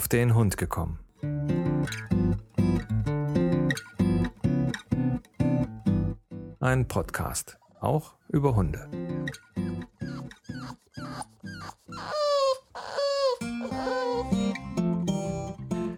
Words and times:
auf 0.00 0.08
den 0.08 0.34
Hund 0.34 0.56
gekommen. 0.56 0.98
Ein 6.58 6.88
Podcast, 6.88 7.58
auch 7.80 8.14
über 8.30 8.56
Hunde. 8.56 8.88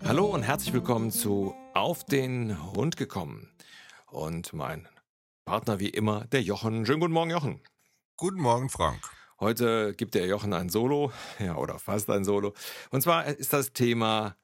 Hallo 0.05 0.27
und 0.27 0.43
herzlich 0.43 0.75
willkommen 0.75 1.13
zu 1.13 1.55
Auf 1.73 2.03
den 2.03 2.61
Hund 2.73 2.97
gekommen. 2.97 3.53
Und 4.11 4.53
mein 4.53 4.89
Partner 5.45 5.79
wie 5.79 5.91
immer, 5.91 6.25
der 6.25 6.43
Jochen. 6.43 6.85
Schönen 6.87 6.99
guten 6.99 7.13
Morgen, 7.13 7.31
Jochen. 7.31 7.61
Guten 8.17 8.41
Morgen, 8.41 8.69
Frank. 8.69 9.22
Heute 9.43 9.93
gibt 9.95 10.15
der 10.15 10.27
Jochen 10.27 10.53
ein 10.53 10.69
Solo, 10.69 11.11
ja, 11.41 11.57
oder 11.57 11.81
fast 11.81 12.09
ein 12.11 12.25
Solo. 12.25 12.55
Und 12.91 13.03
zwar 13.03 13.27
ist 13.27 13.53
das 13.53 13.73
Thema 13.73 14.37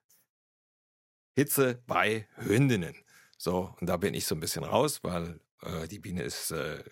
Hitze 1.37 1.81
bei 1.87 2.27
Hündinnen. 2.35 2.97
So, 3.37 3.73
und 3.81 3.87
da 3.87 3.97
bin 3.97 4.13
ich 4.13 4.27
so 4.27 4.35
ein 4.35 4.41
bisschen 4.41 4.65
raus, 4.65 5.05
weil 5.05 5.39
äh, 5.63 5.87
die 5.87 6.01
Biene 6.01 6.25
ist 6.25 6.51
äh, 6.51 6.83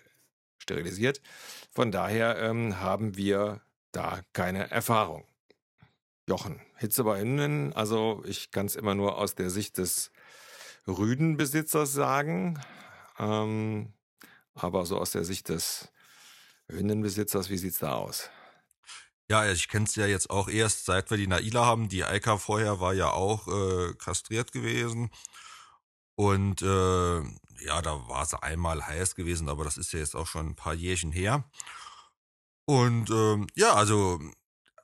sterilisiert. 0.57 1.21
Von 1.69 1.91
daher 1.91 2.37
ähm, 2.37 2.79
haben 2.79 3.17
wir 3.17 3.59
da 3.91 4.21
keine 4.31 4.71
Erfahrung. 4.71 5.25
Jochen, 6.29 6.61
Hitze 6.77 7.03
bei 7.03 7.19
Hündinnen, 7.19 7.73
also 7.73 8.23
ich 8.25 8.51
kann 8.51 8.67
es 8.67 8.77
immer 8.77 8.95
nur 8.95 9.17
aus 9.17 9.35
der 9.35 9.49
Sicht 9.49 9.77
des 9.79 10.11
Rüdenbesitzers 10.87 11.91
sagen, 11.91 12.57
ähm, 13.19 13.91
aber 14.53 14.85
so 14.85 14.97
aus 14.97 15.11
der 15.11 15.25
Sicht 15.25 15.49
des 15.49 15.91
Hündenbesitzers, 16.69 17.49
wie 17.49 17.57
sieht's 17.57 17.79
da 17.79 17.93
aus? 17.93 18.29
Ja, 19.29 19.49
ich 19.51 19.67
kenne 19.67 19.85
es 19.85 19.95
ja 19.95 20.05
jetzt 20.05 20.29
auch 20.29 20.47
erst, 20.47 20.85
seit 20.85 21.09
wir 21.09 21.17
die 21.17 21.27
Naila 21.27 21.65
haben. 21.65 21.89
Die 21.89 22.05
Eika 22.05 22.37
vorher 22.37 22.79
war 22.79 22.93
ja 22.93 23.11
auch 23.11 23.47
äh, 23.47 23.93
kastriert 23.95 24.53
gewesen. 24.53 25.09
Und 26.15 26.61
äh, 26.61 27.19
ja, 27.65 27.81
da 27.81 28.07
war 28.07 28.25
sie 28.25 28.41
einmal 28.41 28.85
heiß 28.85 29.15
gewesen, 29.15 29.49
aber 29.49 29.63
das 29.63 29.77
ist 29.77 29.91
ja 29.93 29.99
jetzt 29.99 30.15
auch 30.15 30.27
schon 30.27 30.47
ein 30.47 30.55
paar 30.55 30.73
Jährchen 30.73 31.11
her. 31.11 31.49
Und 32.65 33.09
ähm, 33.09 33.47
ja, 33.55 33.73
also 33.73 34.19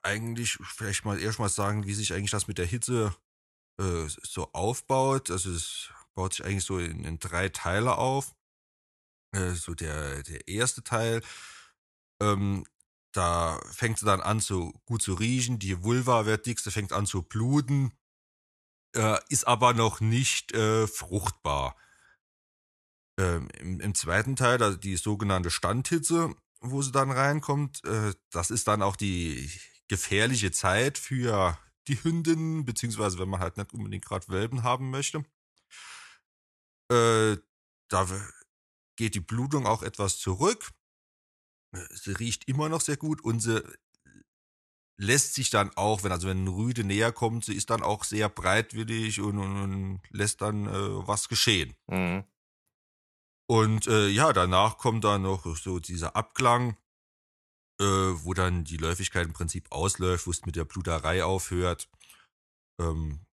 eigentlich 0.03 0.57
vielleicht 0.63 1.05
mal 1.05 1.19
erst 1.19 1.39
mal 1.39 1.49
sagen, 1.49 1.85
wie 1.85 1.93
sich 1.93 2.13
eigentlich 2.13 2.31
das 2.31 2.47
mit 2.47 2.57
der 2.57 2.65
Hitze 2.65 3.15
äh, 3.79 4.07
so 4.07 4.51
aufbaut. 4.53 5.31
Also 5.31 5.51
es 5.51 5.89
baut 6.15 6.33
sich 6.33 6.45
eigentlich 6.45 6.65
so 6.65 6.79
in, 6.79 7.03
in 7.05 7.19
drei 7.19 7.49
Teile 7.49 7.97
auf. 7.97 8.35
Äh, 9.33 9.51
so 9.51 9.73
der, 9.73 10.23
der 10.23 10.47
erste 10.47 10.83
Teil 10.83 11.21
ähm, 12.23 12.65
da 13.13 13.59
fängt 13.71 13.99
sie 13.99 14.05
dann 14.05 14.21
an, 14.21 14.39
so 14.39 14.73
gut 14.85 15.01
zu 15.01 15.13
riechen. 15.13 15.59
Die 15.59 15.83
Vulva 15.83 16.25
wird 16.25 16.45
dick, 16.45 16.59
sie 16.59 16.71
fängt 16.71 16.91
an 16.93 17.05
zu 17.05 17.21
bluten, 17.21 17.93
äh, 18.95 19.19
ist 19.29 19.47
aber 19.47 19.73
noch 19.73 20.01
nicht 20.01 20.53
äh, 20.53 20.87
fruchtbar. 20.87 21.75
Ähm, 23.19 23.49
im, 23.59 23.79
im, 23.79 23.93
zweiten 23.93 24.35
Teil, 24.35 24.61
also 24.63 24.77
die 24.77 24.97
sogenannte 24.97 25.51
Standhitze, 25.51 26.35
wo 26.61 26.81
sie 26.81 26.91
dann 26.91 27.11
reinkommt, 27.11 27.83
äh, 27.85 28.13
das 28.31 28.49
ist 28.49 28.67
dann 28.67 28.81
auch 28.81 28.95
die 28.95 29.51
gefährliche 29.87 30.51
Zeit 30.51 30.97
für 30.97 31.57
die 31.87 32.03
Hündin, 32.03 32.65
beziehungsweise 32.65 33.19
wenn 33.19 33.29
man 33.29 33.41
halt 33.41 33.57
nicht 33.57 33.73
unbedingt 33.73 34.05
gerade 34.05 34.27
Welpen 34.29 34.63
haben 34.63 34.89
möchte. 34.89 35.23
Äh, 36.89 37.37
da 37.89 38.07
geht 38.95 39.13
die 39.13 39.19
Blutung 39.19 39.67
auch 39.67 39.83
etwas 39.83 40.17
zurück 40.17 40.73
sie 41.91 42.11
riecht 42.11 42.47
immer 42.47 42.69
noch 42.69 42.81
sehr 42.81 42.97
gut 42.97 43.23
und 43.23 43.39
sie 43.39 43.63
lässt 44.97 45.33
sich 45.33 45.49
dann 45.49 45.71
auch, 45.75 46.03
wenn 46.03 46.11
also 46.11 46.27
wenn 46.27 46.45
ein 46.45 46.47
Rüde 46.47 46.83
näher 46.83 47.11
kommt, 47.11 47.45
sie 47.45 47.55
ist 47.55 47.69
dann 47.69 47.83
auch 47.83 48.03
sehr 48.03 48.29
breitwillig 48.29 49.19
und, 49.21 49.37
und, 49.37 49.61
und 49.61 50.01
lässt 50.09 50.41
dann 50.41 50.67
äh, 50.67 51.07
was 51.07 51.29
geschehen. 51.29 51.75
Mhm. 51.87 52.23
Und 53.47 53.87
äh, 53.87 54.07
ja, 54.07 54.33
danach 54.33 54.77
kommt 54.77 55.03
dann 55.03 55.23
noch 55.23 55.45
so 55.57 55.79
dieser 55.79 56.15
Abklang, 56.15 56.77
äh, 57.79 57.85
wo 57.85 58.33
dann 58.33 58.63
die 58.63 58.77
Läufigkeit 58.77 59.25
im 59.25 59.33
Prinzip 59.33 59.71
ausläuft, 59.71 60.27
wo 60.27 60.31
es 60.31 60.45
mit 60.45 60.55
der 60.55 60.65
Bluterei 60.65 61.23
aufhört. 61.23 61.89
Ähm, 62.79 63.25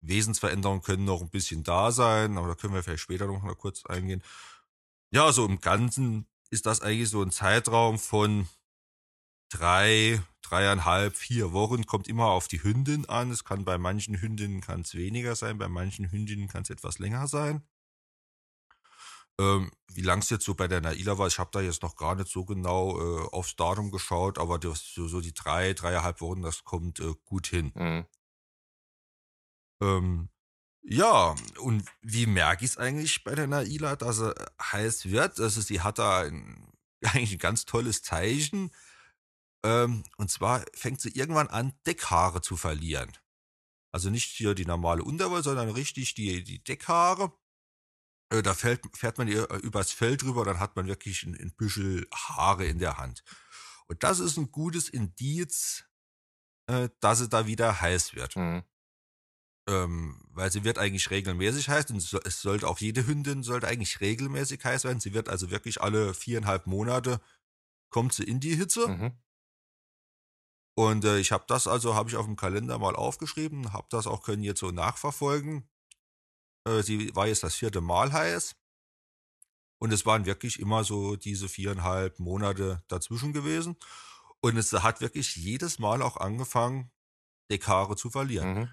Wesensveränderungen 0.00 0.82
können 0.82 1.04
noch 1.04 1.20
ein 1.20 1.30
bisschen 1.30 1.62
da 1.62 1.92
sein, 1.92 2.38
aber 2.38 2.48
da 2.48 2.54
können 2.54 2.74
wir 2.74 2.82
vielleicht 2.82 3.02
später 3.02 3.26
noch 3.26 3.42
mal 3.42 3.54
kurz 3.54 3.84
eingehen. 3.86 4.22
Ja, 5.12 5.32
so 5.32 5.44
im 5.44 5.60
Ganzen 5.60 6.26
ist 6.52 6.66
das 6.66 6.82
eigentlich 6.82 7.08
so 7.08 7.22
ein 7.22 7.30
Zeitraum 7.30 7.98
von 7.98 8.46
drei, 9.48 10.22
dreieinhalb, 10.42 11.16
vier 11.16 11.52
Wochen. 11.52 11.86
Kommt 11.86 12.08
immer 12.08 12.26
auf 12.26 12.46
die 12.46 12.62
Hündin 12.62 13.08
an. 13.08 13.30
Es 13.30 13.44
kann 13.44 13.64
bei 13.64 13.78
manchen 13.78 14.20
Hündinnen 14.20 14.60
kann 14.60 14.82
es 14.82 14.94
weniger 14.94 15.34
sein, 15.34 15.56
bei 15.56 15.68
manchen 15.68 16.10
Hündinnen 16.10 16.48
kann 16.48 16.62
es 16.62 16.70
etwas 16.70 16.98
länger 16.98 17.26
sein. 17.26 17.66
Ähm, 19.40 19.70
wie 19.88 20.02
lang 20.02 20.18
es 20.18 20.28
jetzt 20.28 20.44
so 20.44 20.54
bei 20.54 20.68
der 20.68 20.82
Naila 20.82 21.16
war, 21.16 21.26
ich 21.26 21.38
habe 21.38 21.48
da 21.52 21.62
jetzt 21.62 21.82
noch 21.82 21.96
gar 21.96 22.14
nicht 22.14 22.28
so 22.28 22.44
genau 22.44 23.00
äh, 23.00 23.28
aufs 23.32 23.56
Datum 23.56 23.90
geschaut, 23.90 24.38
aber 24.38 24.58
das, 24.58 24.92
so, 24.92 25.08
so 25.08 25.22
die 25.22 25.32
drei, 25.32 25.72
dreieinhalb 25.72 26.20
Wochen, 26.20 26.42
das 26.42 26.64
kommt 26.64 27.00
äh, 27.00 27.14
gut 27.24 27.46
hin. 27.46 27.72
Mhm. 27.74 28.06
Ähm, 29.80 30.28
ja, 30.84 31.34
und 31.58 31.84
wie 32.02 32.26
merke 32.26 32.64
ich 32.64 32.72
es 32.72 32.76
eigentlich 32.76 33.22
bei 33.22 33.34
der 33.34 33.46
Naila, 33.46 33.96
dass 33.96 34.16
sie 34.18 34.34
heiß 34.60 35.10
wird? 35.10 35.38
Also 35.38 35.60
sie 35.60 35.80
hat 35.80 35.98
da 35.98 36.22
ein, 36.22 36.72
eigentlich 37.04 37.32
ein 37.32 37.38
ganz 37.38 37.64
tolles 37.64 38.02
Zeichen. 38.02 38.72
Ähm, 39.64 40.04
und 40.16 40.30
zwar 40.30 40.64
fängt 40.74 41.00
sie 41.00 41.10
irgendwann 41.10 41.48
an, 41.48 41.72
Deckhaare 41.86 42.42
zu 42.42 42.56
verlieren. 42.56 43.12
Also 43.92 44.10
nicht 44.10 44.30
hier 44.30 44.54
die 44.54 44.66
normale 44.66 45.04
Unterwolle, 45.04 45.42
sondern 45.42 45.70
richtig 45.70 46.14
die, 46.14 46.42
die 46.42 46.64
Deckhaare. 46.64 47.32
Äh, 48.30 48.42
da 48.42 48.54
fährt, 48.54 48.84
fährt 48.96 49.18
man 49.18 49.28
ihr 49.28 49.50
äh, 49.50 49.58
übers 49.58 49.92
Feld 49.92 50.22
drüber, 50.22 50.44
dann 50.44 50.58
hat 50.58 50.74
man 50.74 50.88
wirklich 50.88 51.22
ein, 51.22 51.34
ein 51.34 51.54
Büschel 51.54 52.08
Haare 52.12 52.66
in 52.66 52.78
der 52.78 52.98
Hand. 52.98 53.22
Und 53.86 54.02
das 54.02 54.18
ist 54.18 54.36
ein 54.36 54.50
gutes 54.50 54.88
Indiz, 54.88 55.84
äh, 56.66 56.88
dass 57.00 57.20
sie 57.20 57.28
da 57.28 57.46
wieder 57.46 57.80
heiß 57.80 58.14
wird. 58.14 58.36
Mhm 58.36 58.64
ähm, 59.68 60.24
weil 60.30 60.50
sie 60.50 60.64
wird 60.64 60.78
eigentlich 60.78 61.10
regelmäßig 61.10 61.68
heiß 61.68 61.90
und 61.90 61.98
es 61.98 62.42
sollte 62.42 62.66
auch 62.66 62.78
jede 62.78 63.06
Hündin 63.06 63.42
sollte 63.42 63.68
eigentlich 63.68 64.00
regelmäßig 64.00 64.64
heiß 64.64 64.84
werden. 64.84 65.00
Sie 65.00 65.14
wird 65.14 65.28
also 65.28 65.50
wirklich 65.50 65.80
alle 65.80 66.14
viereinhalb 66.14 66.66
Monate 66.66 67.20
kommt 67.90 68.12
sie 68.12 68.24
in 68.24 68.40
die 68.40 68.56
Hitze. 68.56 68.88
Mhm. 68.88 69.12
Und 70.74 71.04
äh, 71.04 71.18
ich 71.18 71.32
habe 71.32 71.44
das 71.46 71.66
also, 71.66 71.94
habe 71.94 72.08
ich 72.08 72.16
auf 72.16 72.24
dem 72.24 72.36
Kalender 72.36 72.78
mal 72.78 72.96
aufgeschrieben, 72.96 73.72
habe 73.72 73.86
das 73.90 74.06
auch 74.06 74.22
können 74.22 74.42
jetzt 74.42 74.60
so 74.60 74.70
nachverfolgen. 74.70 75.68
Äh, 76.66 76.82
sie 76.82 77.14
war 77.14 77.26
jetzt 77.26 77.42
das 77.42 77.54
vierte 77.54 77.80
Mal 77.80 78.12
heiß. 78.12 78.56
Und 79.78 79.92
es 79.92 80.06
waren 80.06 80.26
wirklich 80.26 80.60
immer 80.60 80.84
so 80.84 81.16
diese 81.16 81.48
viereinhalb 81.48 82.18
Monate 82.18 82.82
dazwischen 82.88 83.32
gewesen. 83.32 83.76
Und 84.40 84.56
es 84.56 84.72
hat 84.72 85.00
wirklich 85.00 85.36
jedes 85.36 85.78
Mal 85.78 86.02
auch 86.02 86.16
angefangen, 86.16 86.90
Deckhaare 87.50 87.96
zu 87.96 88.08
verlieren. 88.08 88.54
Mhm. 88.54 88.68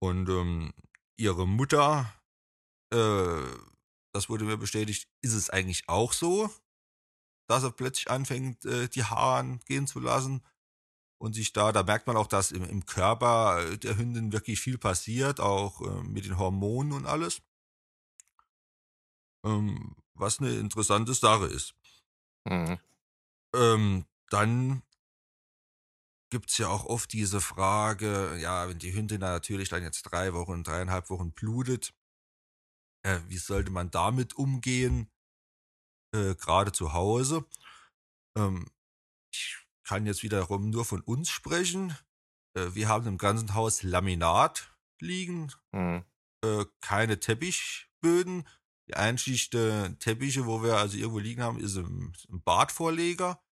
Und 0.00 0.28
ähm, 0.28 0.72
ihre 1.16 1.46
Mutter, 1.46 2.12
äh, 2.92 3.42
das 4.12 4.28
wurde 4.28 4.44
mir 4.44 4.56
bestätigt, 4.56 5.08
ist 5.22 5.34
es 5.34 5.50
eigentlich 5.50 5.88
auch 5.88 6.12
so, 6.12 6.50
dass 7.48 7.64
er 7.64 7.72
plötzlich 7.72 8.10
anfängt, 8.10 8.64
äh, 8.64 8.88
die 8.88 9.04
Haare 9.04 9.58
gehen 9.66 9.86
zu 9.86 10.00
lassen. 10.00 10.42
Und 11.20 11.32
sich 11.32 11.52
da, 11.52 11.72
da 11.72 11.82
merkt 11.82 12.06
man 12.06 12.16
auch, 12.16 12.28
dass 12.28 12.52
im, 12.52 12.62
im 12.62 12.86
Körper 12.86 13.76
der 13.76 13.96
Hündin 13.96 14.32
wirklich 14.32 14.60
viel 14.60 14.78
passiert, 14.78 15.40
auch 15.40 15.80
äh, 15.80 16.02
mit 16.04 16.24
den 16.24 16.38
Hormonen 16.38 16.92
und 16.92 17.06
alles. 17.06 17.42
Ähm, 19.44 19.96
was 20.14 20.38
eine 20.38 20.54
interessante 20.56 21.14
Sache 21.14 21.46
ist. 21.46 21.74
Mhm. 22.44 22.78
Ähm, 23.54 24.04
dann 24.30 24.82
gibt 26.30 26.50
es 26.50 26.58
ja 26.58 26.68
auch 26.68 26.84
oft 26.84 27.12
diese 27.12 27.40
Frage, 27.40 28.36
ja, 28.38 28.68
wenn 28.68 28.78
die 28.78 28.94
Hündin 28.94 29.20
natürlich 29.20 29.68
dann 29.68 29.82
jetzt 29.82 30.02
drei 30.02 30.34
Wochen, 30.34 30.62
dreieinhalb 30.62 31.10
Wochen 31.10 31.32
blutet, 31.32 31.94
äh, 33.04 33.20
wie 33.28 33.38
sollte 33.38 33.70
man 33.70 33.90
damit 33.90 34.34
umgehen, 34.34 35.10
äh, 36.14 36.34
gerade 36.34 36.72
zu 36.72 36.92
Hause? 36.92 37.46
Ähm, 38.36 38.70
ich 39.32 39.56
kann 39.84 40.06
jetzt 40.06 40.22
wiederum 40.22 40.70
nur 40.70 40.84
von 40.84 41.00
uns 41.00 41.30
sprechen. 41.30 41.96
Äh, 42.54 42.74
wir 42.74 42.88
haben 42.88 43.06
im 43.06 43.18
ganzen 43.18 43.54
Haus 43.54 43.82
Laminat 43.82 44.74
liegen, 45.00 45.52
mhm. 45.72 46.04
Äh, 46.44 46.66
keine 46.80 47.18
Teppichböden. 47.18 48.46
Die 48.88 48.94
einzige 48.94 49.96
Teppiche, 49.98 50.46
wo 50.46 50.62
wir 50.62 50.76
also 50.76 50.96
irgendwo 50.96 51.18
liegen 51.18 51.42
haben, 51.42 51.58
ist 51.58 51.76
im, 51.76 52.12
im 52.28 52.42
Badvorleger 52.42 53.42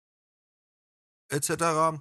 etc. 1.29 2.01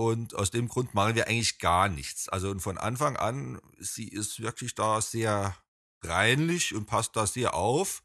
Und 0.00 0.34
aus 0.34 0.50
dem 0.50 0.66
Grund 0.66 0.94
machen 0.94 1.14
wir 1.14 1.28
eigentlich 1.28 1.58
gar 1.58 1.90
nichts. 1.90 2.30
Also 2.30 2.50
und 2.50 2.60
von 2.60 2.78
Anfang 2.78 3.18
an, 3.18 3.60
sie 3.78 4.08
ist 4.08 4.40
wirklich 4.40 4.74
da 4.74 5.02
sehr 5.02 5.54
reinlich 6.00 6.74
und 6.74 6.86
passt 6.86 7.16
da 7.16 7.26
sehr 7.26 7.52
auf. 7.52 8.02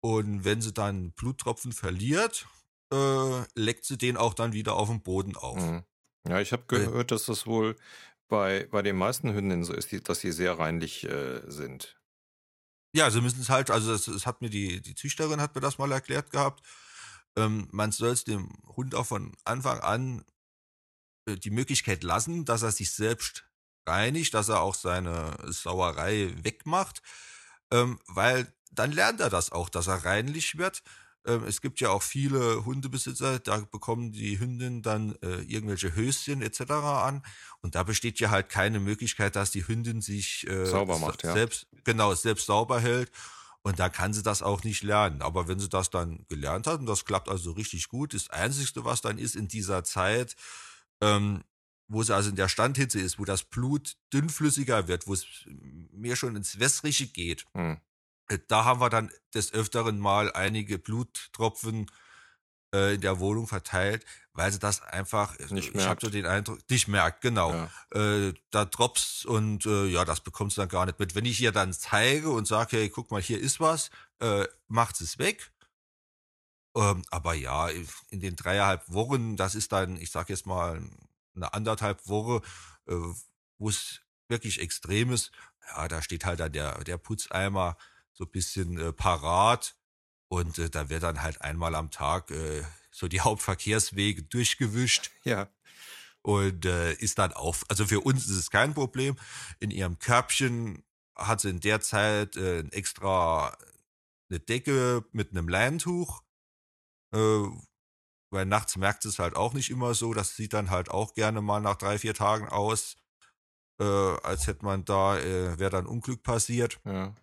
Und 0.00 0.46
wenn 0.46 0.62
sie 0.62 0.72
dann 0.72 1.12
Bluttropfen 1.12 1.72
verliert, 1.72 2.46
äh, 2.90 3.42
leckt 3.54 3.84
sie 3.84 3.98
den 3.98 4.16
auch 4.16 4.32
dann 4.32 4.54
wieder 4.54 4.72
auf 4.76 4.88
dem 4.88 5.02
Boden 5.02 5.36
auf. 5.36 5.60
Mhm. 5.60 5.84
Ja, 6.26 6.40
ich 6.40 6.52
habe 6.52 6.62
äh. 6.74 6.86
gehört, 6.86 7.10
dass 7.10 7.26
das 7.26 7.46
wohl 7.46 7.76
bei, 8.28 8.66
bei 8.70 8.80
den 8.80 8.96
meisten 8.96 9.30
Hündinnen 9.34 9.64
so 9.64 9.74
ist, 9.74 9.92
dass 10.08 10.20
sie 10.20 10.32
sehr 10.32 10.58
reinlich 10.58 11.04
äh, 11.04 11.42
sind. 11.50 12.00
Ja, 12.96 13.10
sie 13.10 13.20
müssen 13.20 13.42
es 13.42 13.50
halt, 13.50 13.70
also 13.70 13.92
das, 13.92 14.06
das, 14.06 14.24
hat 14.24 14.40
mir 14.40 14.48
die, 14.48 14.80
die 14.80 14.94
Züchterin 14.94 15.42
hat 15.42 15.54
mir 15.54 15.60
das 15.60 15.76
mal 15.76 15.92
erklärt 15.92 16.30
gehabt. 16.30 16.66
Ähm, 17.36 17.68
man 17.72 17.92
soll 17.92 18.12
es 18.12 18.24
dem 18.24 18.54
Hund 18.74 18.94
auch 18.94 19.06
von 19.06 19.36
Anfang 19.44 19.78
an 19.80 20.24
die 21.26 21.50
Möglichkeit 21.50 22.02
lassen, 22.02 22.44
dass 22.44 22.62
er 22.62 22.72
sich 22.72 22.90
selbst 22.92 23.44
reinigt, 23.86 24.34
dass 24.34 24.48
er 24.48 24.60
auch 24.60 24.74
seine 24.74 25.36
Sauerei 25.48 26.34
wegmacht, 26.42 27.02
ähm, 27.70 27.98
weil 28.06 28.52
dann 28.70 28.92
lernt 28.92 29.20
er 29.20 29.30
das 29.30 29.52
auch, 29.52 29.68
dass 29.68 29.86
er 29.86 30.04
reinlich 30.04 30.56
wird. 30.58 30.82
Ähm, 31.26 31.44
es 31.44 31.60
gibt 31.60 31.80
ja 31.80 31.90
auch 31.90 32.02
viele 32.02 32.64
Hundebesitzer, 32.64 33.38
da 33.38 33.58
bekommen 33.58 34.12
die 34.12 34.38
Hündin 34.38 34.82
dann 34.82 35.16
äh, 35.22 35.42
irgendwelche 35.42 35.94
Höschen 35.94 36.42
etc. 36.42 36.72
an 36.72 37.24
und 37.60 37.74
da 37.74 37.82
besteht 37.82 38.18
ja 38.20 38.30
halt 38.30 38.48
keine 38.48 38.80
Möglichkeit, 38.80 39.36
dass 39.36 39.50
die 39.50 39.66
Hündin 39.66 40.00
sich 40.00 40.46
äh, 40.48 40.66
sauber 40.66 40.98
macht, 40.98 41.22
ja. 41.22 41.32
selbst 41.32 41.66
genau 41.84 42.14
selbst 42.14 42.46
sauber 42.46 42.80
hält 42.80 43.10
und 43.62 43.78
da 43.78 43.88
kann 43.88 44.12
sie 44.12 44.22
das 44.22 44.42
auch 44.42 44.64
nicht 44.64 44.82
lernen. 44.82 45.22
Aber 45.22 45.46
wenn 45.46 45.60
sie 45.60 45.68
das 45.68 45.90
dann 45.90 46.24
gelernt 46.28 46.66
hat 46.66 46.80
und 46.80 46.86
das 46.86 47.04
klappt 47.04 47.28
also 47.28 47.52
richtig 47.52 47.88
gut, 47.88 48.14
das 48.14 48.28
Einzige, 48.30 48.84
was 48.84 49.00
dann 49.00 49.18
ist 49.18 49.36
in 49.36 49.46
dieser 49.46 49.84
Zeit, 49.84 50.36
ähm, 51.02 51.44
wo 51.88 52.02
sie 52.02 52.14
also 52.14 52.30
in 52.30 52.36
der 52.36 52.48
Standhitze 52.48 52.98
ist, 53.00 53.18
wo 53.18 53.24
das 53.24 53.44
Blut 53.44 53.96
dünnflüssiger 54.12 54.88
wird, 54.88 55.06
wo 55.06 55.12
es 55.12 55.26
mehr 55.92 56.16
schon 56.16 56.36
ins 56.36 56.58
Wässrige 56.58 57.06
geht, 57.06 57.44
hm. 57.54 57.78
Äh, 58.28 58.38
da 58.48 58.64
haben 58.64 58.80
wir 58.80 58.90
dann 58.90 59.10
des 59.34 59.52
Öfteren 59.52 59.98
mal 59.98 60.32
einige 60.32 60.78
Bluttropfen 60.78 61.90
äh, 62.74 62.94
in 62.94 63.00
der 63.00 63.20
Wohnung 63.20 63.46
verteilt, 63.46 64.04
weil 64.32 64.50
sie 64.50 64.58
das 64.58 64.82
einfach, 64.82 65.38
äh, 65.38 65.52
nicht 65.52 65.74
ich 65.74 65.86
habe 65.86 66.00
so 66.00 66.10
den 66.10 66.26
Eindruck, 66.26 66.58
nicht 66.70 66.88
merkt, 66.88 67.20
genau. 67.20 67.52
Ja. 67.52 68.28
Äh, 68.28 68.34
da 68.50 68.64
drops 68.64 69.24
und 69.24 69.66
äh, 69.66 69.86
ja, 69.86 70.04
das 70.04 70.20
bekommst 70.20 70.56
du 70.56 70.62
dann 70.62 70.68
gar 70.68 70.86
nicht 70.86 70.98
mit. 70.98 71.14
Wenn 71.14 71.26
ich 71.26 71.40
ihr 71.40 71.52
dann 71.52 71.72
zeige 71.72 72.30
und 72.30 72.46
sage, 72.46 72.78
hey, 72.78 72.88
guck 72.88 73.10
mal, 73.10 73.20
hier 73.20 73.40
ist 73.40 73.60
was, 73.60 73.90
äh, 74.20 74.46
macht 74.68 75.00
es 75.00 75.18
weg. 75.18 75.52
Ähm, 76.74 77.04
aber 77.10 77.34
ja, 77.34 77.68
in 78.08 78.20
den 78.20 78.36
dreieinhalb 78.36 78.90
Wochen, 78.90 79.36
das 79.36 79.54
ist 79.54 79.72
dann, 79.72 79.96
ich 79.96 80.10
sag 80.10 80.30
jetzt 80.30 80.46
mal, 80.46 80.82
eine 81.34 81.52
anderthalb 81.54 82.08
Woche, 82.08 82.42
äh, 82.86 82.94
wo 83.58 83.68
es 83.68 84.00
wirklich 84.28 84.60
extrem 84.60 85.12
ist. 85.12 85.32
Ja, 85.68 85.88
da 85.88 86.02
steht 86.02 86.24
halt 86.24 86.40
dann 86.40 86.52
der, 86.52 86.82
der 86.84 86.98
Putzeimer 86.98 87.76
so 88.12 88.24
ein 88.24 88.30
bisschen 88.30 88.78
äh, 88.78 88.92
parat 88.92 89.76
und 90.28 90.58
äh, 90.58 90.70
da 90.70 90.88
wird 90.88 91.02
dann 91.02 91.22
halt 91.22 91.42
einmal 91.42 91.74
am 91.74 91.90
Tag 91.90 92.30
äh, 92.30 92.64
so 92.90 93.08
die 93.08 93.20
Hauptverkehrswege 93.28 94.22
durchgewischt. 94.22 95.10
Ja. 95.24 95.48
Und 96.24 96.66
äh, 96.66 96.92
ist 96.94 97.18
dann 97.18 97.32
auch, 97.32 97.56
also 97.68 97.84
für 97.84 98.00
uns 98.00 98.26
ist 98.26 98.36
es 98.36 98.50
kein 98.50 98.74
Problem. 98.74 99.16
In 99.58 99.72
ihrem 99.72 99.98
Körbchen 99.98 100.84
hat 101.16 101.40
sie 101.40 101.50
in 101.50 101.58
der 101.58 101.80
Zeit 101.80 102.36
äh, 102.36 102.60
extra 102.68 103.56
eine 104.30 104.38
Decke 104.38 105.04
mit 105.10 105.32
einem 105.32 105.48
Leintuch. 105.48 106.22
Äh, 107.12 107.44
weil 108.30 108.46
nachts 108.46 108.76
merkt 108.76 109.04
es 109.04 109.18
halt 109.18 109.36
auch 109.36 109.52
nicht 109.52 109.70
immer 109.70 109.94
so. 109.94 110.14
Das 110.14 110.36
sieht 110.36 110.54
dann 110.54 110.70
halt 110.70 110.90
auch 110.90 111.14
gerne 111.14 111.42
mal 111.42 111.60
nach 111.60 111.76
drei, 111.76 111.98
vier 111.98 112.14
Tagen 112.14 112.48
aus, 112.48 112.96
äh, 113.78 113.84
als 113.84 114.46
hätte 114.46 114.64
man 114.64 114.84
da, 114.84 115.18
äh, 115.18 115.58
wäre 115.58 115.70
dann 115.70 115.86
Unglück 115.86 116.22
passiert. 116.22 116.80
Ja. 116.84 117.14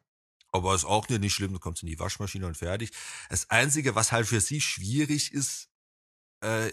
Aber 0.52 0.74
ist 0.74 0.86
auch 0.86 1.08
nicht 1.10 1.34
schlimm, 1.34 1.54
du 1.54 1.60
kommst 1.60 1.84
in 1.84 1.90
die 1.90 2.00
Waschmaschine 2.00 2.48
und 2.48 2.58
fertig. 2.58 2.92
Das 3.30 3.50
Einzige, 3.50 3.96
was 3.96 4.12
halt 4.12 4.28
für 4.28 4.42
sie 4.42 4.62
schwierig 4.62 5.32
ist, 5.32 5.70
äh, 6.44 6.72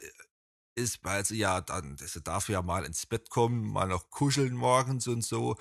ist, 0.75 1.03
weil 1.05 1.25
sie 1.25 1.39
ja 1.39 1.61
dann, 1.61 1.97
sie 1.99 2.21
darf 2.21 2.49
ja 2.49 2.63
mal 2.63 2.85
ins 2.85 3.07
Bett 3.07 3.31
kommen, 3.31 3.67
mal 3.67 3.89
noch 3.89 4.11
kuscheln 4.11 4.55
morgens 4.55 5.07
und 5.09 5.23
so. 5.23 5.57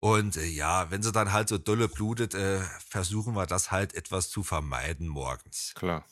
Und 0.00 0.36
äh, 0.36 0.46
ja, 0.46 0.90
wenn 0.90 1.02
sie 1.02 1.12
dann 1.12 1.32
halt 1.32 1.48
so 1.48 1.58
dolle 1.58 1.88
blutet, 1.88 2.34
äh, 2.34 2.60
versuchen 2.88 3.34
wir 3.34 3.46
das 3.46 3.70
halt 3.70 3.94
etwas 3.94 4.30
zu 4.30 4.42
vermeiden 4.42 5.08
morgens. 5.08 5.72
Klar. 5.74 6.04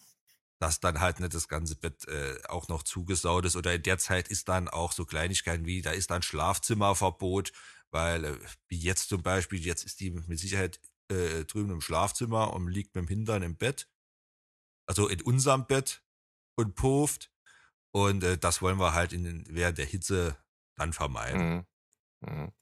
Dass 0.59 0.81
dann 0.81 1.01
halt 1.01 1.21
nicht 1.21 1.35
das 1.35 1.49
ganze 1.49 1.77
Bett 1.77 2.07
äh, 2.09 2.39
auch 2.49 2.69
noch 2.69 2.83
zugesaut 2.83 3.45
ist. 3.45 3.57
Oder 3.57 3.75
in 3.75 3.83
der 3.83 3.99
Zeit 3.99 4.29
ist 4.29 4.49
dann 4.49 4.69
auch 4.69 4.93
so 4.93 5.05
Kleinigkeiten 5.05 5.67
wie, 5.67 5.83
da 5.83 5.93
ist 5.93 6.11
dann 6.11 6.23
Schlafzimmerverbot, 6.23 7.53
weil, 7.91 8.25
äh, 8.25 8.39
wie 8.67 8.79
jetzt 8.79 9.09
zum 9.09 9.23
Beispiel, 9.23 9.65
jetzt 9.65 9.85
ist 9.85 10.01
die 10.01 10.11
mit 10.11 10.39
Sicherheit 10.39 10.81
äh, 11.11 11.45
drüben 11.45 11.71
im 11.71 11.81
Schlafzimmer 11.81 12.53
und 12.53 12.69
liegt 12.69 12.95
mit 12.95 13.05
dem 13.05 13.09
Hintern 13.09 13.43
im 13.43 13.57
Bett. 13.57 13.89
Also 14.87 15.09
in 15.09 15.23
unserem 15.23 15.67
Bett 15.67 16.03
und 16.57 16.75
puft. 16.75 17.31
Und 17.91 18.23
äh, 18.25 18.37
das 18.37 18.61
wollen 18.61 18.79
wir 18.79 18.95
halt 18.95 19.13
in 19.13 19.25
den, 19.25 19.45
während 19.49 19.79
der 19.79 19.87
Hitze 19.87 20.37
dann 20.75 20.93
vermeiden. 20.93 21.67
Mhm. 22.21 22.29
Mhm. 22.29 22.53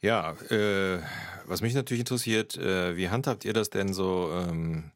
Ja, 0.00 0.32
äh, 0.50 1.00
was 1.44 1.60
mich 1.60 1.74
natürlich 1.74 2.00
interessiert, 2.00 2.56
äh, 2.56 2.96
wie 2.96 3.08
handhabt 3.08 3.44
ihr 3.44 3.52
das 3.52 3.70
denn 3.70 3.94
so? 3.94 4.32
Ähm, 4.32 4.90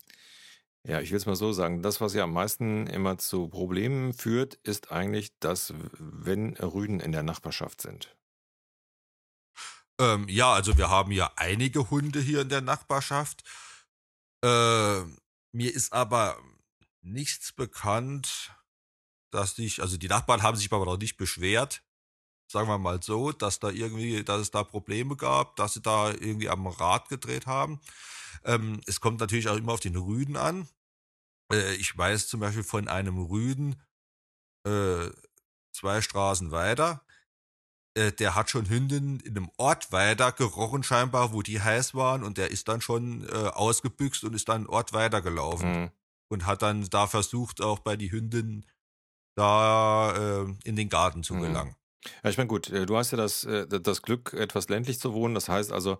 ja, 0.87 1.01
ich 1.01 1.11
will 1.11 1.17
es 1.17 1.27
mal 1.27 1.35
so 1.35 1.53
sagen, 1.53 1.83
das, 1.83 2.01
was 2.01 2.15
ja 2.15 2.25
am 2.25 2.33
meisten 2.33 2.87
immer 2.87 3.19
zu 3.19 3.49
Problemen 3.49 4.13
führt, 4.13 4.55
ist 4.63 4.93
eigentlich, 4.93 5.37
dass 5.41 5.75
wenn 5.99 6.57
Rüden 6.57 7.01
in 7.01 7.11
der 7.11 7.25
Nachbarschaft 7.25 7.81
sind. 7.81 8.17
Ähm, 9.99 10.29
ja, 10.29 10.53
also 10.53 10.79
wir 10.79 10.89
haben 10.89 11.11
ja 11.11 11.33
einige 11.37 11.91
Hunde 11.91 12.21
hier 12.21 12.43
in 12.43 12.51
der 12.51 12.61
Nachbarschaft. 12.61 13.43
Äh, 14.45 15.01
mir 15.53 15.75
ist 15.75 15.93
aber 15.93 16.39
nichts 17.03 17.53
bekannt, 17.53 18.53
dass 19.31 19.59
ich, 19.59 19.83
also 19.83 19.97
die 19.97 20.09
Nachbarn 20.09 20.43
haben 20.43 20.57
sich 20.57 20.73
aber 20.73 20.85
noch 20.85 20.99
nicht 20.99 21.17
beschwert, 21.17 21.83
sagen 22.47 22.69
wir 22.69 22.79
mal 22.79 23.03
so, 23.03 23.33
dass 23.33 23.59
da 23.59 23.71
irgendwie, 23.71 24.23
dass 24.23 24.41
es 24.41 24.51
da 24.53 24.63
Probleme 24.63 25.17
gab, 25.17 25.57
dass 25.57 25.75
sie 25.75 25.81
da 25.81 26.11
irgendwie 26.11 26.49
am 26.49 26.67
Rad 26.69 27.09
gedreht 27.09 27.47
haben. 27.47 27.81
Ähm, 28.45 28.81
es 28.87 29.01
kommt 29.01 29.19
natürlich 29.19 29.49
auch 29.49 29.57
immer 29.57 29.73
auf 29.73 29.81
den 29.81 29.97
Rüden 29.97 30.37
an. 30.37 30.69
Äh, 31.53 31.75
ich 31.75 31.97
weiß 31.97 32.29
zum 32.29 32.41
Beispiel 32.41 32.65
von 32.65 32.89
einem 32.89 33.19
Rüden 33.19 33.83
äh, 34.67 35.11
zwei 35.73 36.01
Straßen 36.01 36.51
weiter, 36.51 37.05
äh, 37.97 38.13
der 38.13 38.35
hat 38.35 38.51
schon 38.51 38.69
Hündinnen 38.69 39.21
in 39.21 39.37
einem 39.37 39.51
Ort 39.57 39.91
weiter 39.91 40.33
gerochen 40.33 40.83
scheinbar, 40.83 41.33
wo 41.33 41.43
die 41.43 41.61
heiß 41.61 41.95
waren 41.95 42.25
und 42.25 42.37
der 42.39 42.51
ist 42.51 42.69
dann 42.69 42.81
schon 42.81 43.27
äh, 43.29 43.33
ausgebüxt 43.49 44.25
und 44.25 44.35
ist 44.35 44.49
dann 44.49 44.63
einen 44.63 44.67
Ort 44.67 44.93
weiter 44.93 45.23
gelaufen 45.23 45.83
mhm. 45.83 45.91
und 46.29 46.47
hat 46.47 46.63
dann 46.63 46.89
da 46.91 47.07
versucht, 47.07 47.63
auch 47.63 47.79
bei 47.79 47.97
die 47.97 48.13
Hündinnen 48.13 48.67
da 49.35 50.43
äh, 50.43 50.55
in 50.65 50.77
den 50.77 50.89
Garten 50.89 51.23
zu 51.23 51.35
mhm. 51.35 51.43
gelangen. 51.43 51.77
Ja, 52.23 52.31
ich 52.31 52.37
meine, 52.37 52.49
gut, 52.49 52.71
äh, 52.71 52.87
du 52.87 52.97
hast 52.97 53.11
ja 53.13 53.19
das, 53.19 53.45
äh, 53.45 53.67
das 53.67 54.03
Glück, 54.03 54.33
etwas 54.33 54.69
ländlich 54.69 54.99
zu 54.99 55.13
wohnen. 55.13 55.35
Das 55.35 55.49
heißt 55.49 55.73
also, 55.73 55.99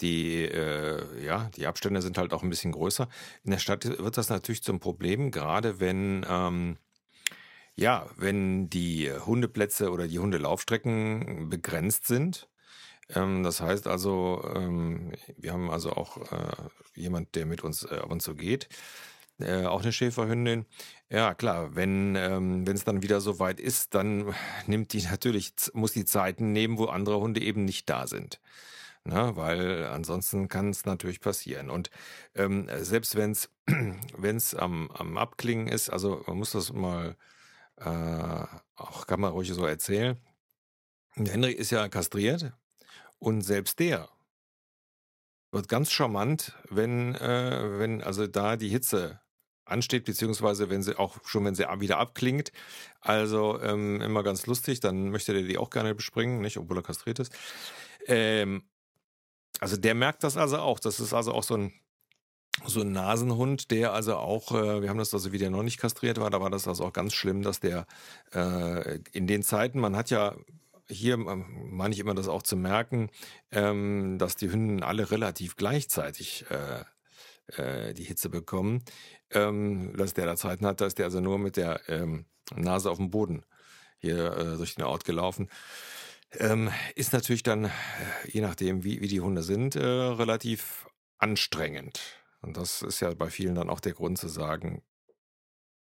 die, 0.00 0.42
äh, 0.44 1.24
ja, 1.24 1.50
die 1.56 1.66
Abstände 1.66 2.02
sind 2.02 2.18
halt 2.18 2.32
auch 2.32 2.42
ein 2.42 2.50
bisschen 2.50 2.72
größer. 2.72 3.08
In 3.44 3.50
der 3.50 3.58
Stadt 3.58 3.84
wird 3.84 4.16
das 4.16 4.28
natürlich 4.28 4.62
zum 4.62 4.80
Problem, 4.80 5.30
gerade 5.30 5.80
wenn 5.80 6.24
ähm, 6.28 6.78
ja, 7.76 8.06
wenn 8.16 8.70
die 8.70 9.10
Hundeplätze 9.12 9.90
oder 9.90 10.06
die 10.06 10.20
Hundelaufstrecken 10.20 11.48
begrenzt 11.48 12.06
sind, 12.06 12.48
ähm, 13.14 13.42
das 13.42 13.60
heißt 13.60 13.86
also, 13.86 14.42
ähm, 14.54 15.12
wir 15.36 15.52
haben 15.52 15.70
also 15.70 15.92
auch 15.92 16.16
äh, 16.32 16.56
jemand, 16.94 17.34
der 17.34 17.46
mit 17.46 17.62
uns 17.62 17.84
äh, 17.84 17.96
ab 17.96 18.10
und 18.10 18.22
zu 18.22 18.34
geht, 18.34 18.68
äh, 19.40 19.64
auch 19.64 19.82
eine 19.82 19.92
Schäferhündin. 19.92 20.66
Ja, 21.10 21.34
klar, 21.34 21.74
wenn 21.76 22.16
ähm, 22.16 22.64
es 22.66 22.84
dann 22.84 23.02
wieder 23.02 23.20
so 23.20 23.38
weit 23.38 23.60
ist, 23.60 23.94
dann 23.94 24.34
nimmt 24.66 24.92
die 24.92 25.02
natürlich, 25.02 25.52
muss 25.72 25.92
die 25.92 26.04
Zeiten 26.04 26.52
nehmen, 26.52 26.78
wo 26.78 26.86
andere 26.86 27.18
Hunde 27.20 27.40
eben 27.40 27.64
nicht 27.64 27.88
da 27.88 28.06
sind. 28.06 28.40
Na, 29.06 29.26
ne, 29.26 29.36
weil 29.36 29.84
ansonsten 29.86 30.48
kann 30.48 30.70
es 30.70 30.86
natürlich 30.86 31.20
passieren. 31.20 31.68
Und 31.68 31.90
ähm, 32.34 32.68
selbst 32.80 33.16
wenn 33.16 33.32
es 33.32 34.54
am, 34.56 34.90
am 34.92 35.18
Abklingen 35.18 35.68
ist, 35.68 35.90
also 35.90 36.22
man 36.26 36.38
muss 36.38 36.52
das 36.52 36.72
mal 36.72 37.16
äh, 37.76 38.46
auch 38.76 39.06
kann 39.06 39.20
man 39.20 39.32
ruhig 39.32 39.52
so 39.52 39.66
erzählen. 39.66 40.18
Henrik 41.12 41.58
ist 41.58 41.70
ja 41.70 41.88
kastriert 41.88 42.52
und 43.18 43.42
selbst 43.42 43.78
der 43.78 44.08
wird 45.52 45.68
ganz 45.68 45.92
charmant, 45.92 46.52
wenn, 46.68 47.14
äh, 47.14 47.78
wenn 47.78 48.02
also 48.02 48.26
da 48.26 48.56
die 48.56 48.68
Hitze 48.68 49.20
ansteht, 49.64 50.04
beziehungsweise 50.04 50.70
wenn 50.70 50.82
sie 50.82 50.98
auch 50.98 51.16
schon, 51.24 51.44
wenn 51.44 51.54
sie 51.54 51.64
wieder 51.78 51.98
abklingt. 51.98 52.52
Also 53.00 53.60
ähm, 53.60 54.00
immer 54.00 54.22
ganz 54.22 54.46
lustig, 54.46 54.80
dann 54.80 55.10
möchte 55.10 55.32
der 55.32 55.42
die 55.42 55.58
auch 55.58 55.70
gerne 55.70 55.94
bespringen, 55.94 56.40
nicht, 56.40 56.56
obwohl 56.56 56.78
er 56.78 56.82
kastriert 56.82 57.18
ist. 57.18 57.32
Ähm, 58.06 58.64
also 59.60 59.76
der 59.76 59.94
merkt 59.94 60.24
das 60.24 60.36
also 60.36 60.58
auch. 60.58 60.80
Das 60.80 61.00
ist 61.00 61.14
also 61.14 61.32
auch 61.32 61.42
so 61.42 61.56
ein 61.56 61.72
so 62.66 62.82
ein 62.82 62.92
Nasenhund, 62.92 63.72
der 63.72 63.92
also 63.92 64.14
auch, 64.14 64.52
äh, 64.52 64.80
wir 64.80 64.88
haben 64.88 64.98
das 64.98 65.12
also, 65.12 65.32
wie 65.32 65.38
der 65.38 65.50
noch 65.50 65.64
nicht 65.64 65.78
kastriert 65.78 66.20
war, 66.20 66.30
da 66.30 66.40
war 66.40 66.50
das 66.50 66.68
also 66.68 66.84
auch 66.84 66.92
ganz 66.92 67.12
schlimm, 67.12 67.42
dass 67.42 67.58
der 67.58 67.84
äh, 68.32 69.00
in 69.10 69.26
den 69.26 69.42
Zeiten, 69.42 69.80
man 69.80 69.96
hat 69.96 70.10
ja 70.10 70.36
hier 70.88 71.14
ähm, 71.14 71.46
meine 71.70 71.94
ich 71.94 72.00
immer 72.00 72.14
das 72.14 72.28
auch 72.28 72.42
zu 72.42 72.56
merken, 72.56 73.10
ähm, 73.50 74.18
dass 74.18 74.36
die 74.36 74.50
Hünden 74.50 74.82
alle 74.82 75.10
relativ 75.10 75.56
gleichzeitig 75.56 76.44
äh, 76.50 76.84
äh, 77.48 77.94
die 77.94 78.04
Hitze 78.04 78.28
bekommen. 78.28 78.84
Ähm, 79.30 79.96
dass 79.96 80.14
der 80.14 80.26
da 80.26 80.36
Zeiten 80.36 80.66
hat, 80.66 80.80
dass 80.80 80.94
der 80.94 81.06
also 81.06 81.20
nur 81.20 81.38
mit 81.38 81.56
der 81.56 81.80
ähm, 81.88 82.26
Nase 82.54 82.90
auf 82.90 82.98
dem 82.98 83.10
Boden 83.10 83.44
hier 83.98 84.36
äh, 84.36 84.56
durch 84.56 84.74
den 84.74 84.84
Ort 84.84 85.04
gelaufen. 85.04 85.48
Ähm, 86.32 86.70
ist 86.94 87.12
natürlich 87.12 87.42
dann, 87.42 87.66
äh, 87.66 87.70
je 88.26 88.40
nachdem, 88.40 88.84
wie, 88.84 89.00
wie 89.00 89.08
die 89.08 89.20
Hunde 89.20 89.42
sind, 89.42 89.76
äh, 89.76 89.84
relativ 89.84 90.86
anstrengend. 91.18 92.00
Und 92.40 92.56
das 92.56 92.82
ist 92.82 93.00
ja 93.00 93.14
bei 93.14 93.30
vielen 93.30 93.54
dann 93.54 93.70
auch 93.70 93.80
der 93.80 93.94
Grund 93.94 94.18
zu 94.18 94.28
sagen, 94.28 94.82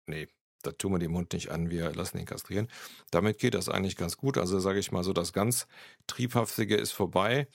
nee, 0.06 0.28
das 0.62 0.76
tun 0.78 0.92
wir 0.92 0.98
dem 0.98 1.16
Hund 1.16 1.32
nicht 1.32 1.50
an, 1.50 1.70
wir 1.70 1.92
lassen 1.92 2.18
ihn 2.18 2.26
kastrieren. 2.26 2.68
Damit 3.10 3.38
geht 3.38 3.54
das 3.54 3.68
eigentlich 3.68 3.96
ganz 3.96 4.16
gut. 4.16 4.38
Also 4.38 4.60
sage 4.60 4.78
ich 4.78 4.92
mal 4.92 5.02
so, 5.02 5.12
das 5.12 5.32
ganz 5.32 5.66
Triebhaftige 6.06 6.76
ist 6.76 6.92
vorbei. 6.92 7.48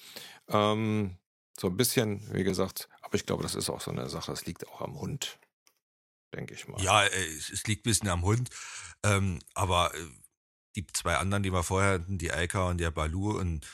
Ähm, 0.49 1.17
so 1.59 1.67
ein 1.67 1.77
bisschen, 1.77 2.21
wie 2.33 2.43
gesagt, 2.43 2.89
aber 3.07 3.15
ich 3.15 3.25
glaube, 3.25 3.41
das 3.41 3.55
ist 3.55 3.69
auch 3.69 3.79
so 3.79 3.89
eine 3.89 4.09
Sache, 4.09 4.31
das 4.31 4.45
liegt 4.45 4.67
auch 4.67 4.81
am 4.81 4.99
Hund, 4.99 5.39
denke 6.35 6.53
ich 6.53 6.67
mal. 6.67 6.81
Ja, 6.81 7.05
äh, 7.05 7.25
es, 7.25 7.63
liegt 7.65 7.85
ein 7.85 7.89
bisschen 7.89 8.09
am 8.09 8.23
Hund, 8.23 8.49
ähm, 9.03 9.39
aber 9.53 9.95
äh, 9.95 10.07
die 10.75 10.85
zwei 10.87 11.15
anderen, 11.15 11.41
die 11.41 11.53
wir 11.53 11.63
vorher 11.63 11.93
hatten, 11.93 12.17
die 12.17 12.33
Eika 12.33 12.67
und 12.67 12.79
der 12.79 12.91
Balu 12.91 13.39
und 13.39 13.65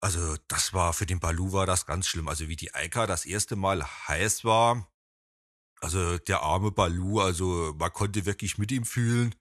also 0.00 0.36
das 0.48 0.74
war, 0.74 0.92
für 0.92 1.06
den 1.06 1.20
Balu 1.20 1.52
war 1.52 1.64
das 1.64 1.86
ganz 1.86 2.08
schlimm. 2.08 2.28
Also 2.28 2.48
wie 2.48 2.56
die 2.56 2.74
Eika 2.74 3.06
das 3.06 3.24
erste 3.24 3.56
Mal 3.56 3.84
heiß 3.84 4.44
war, 4.44 4.92
also 5.80 6.18
der 6.18 6.42
arme 6.42 6.72
Balu, 6.72 7.20
also 7.20 7.72
man 7.78 7.92
konnte 7.92 8.26
wirklich 8.26 8.58
mit 8.58 8.72
ihm 8.72 8.84
fühlen. 8.84 9.34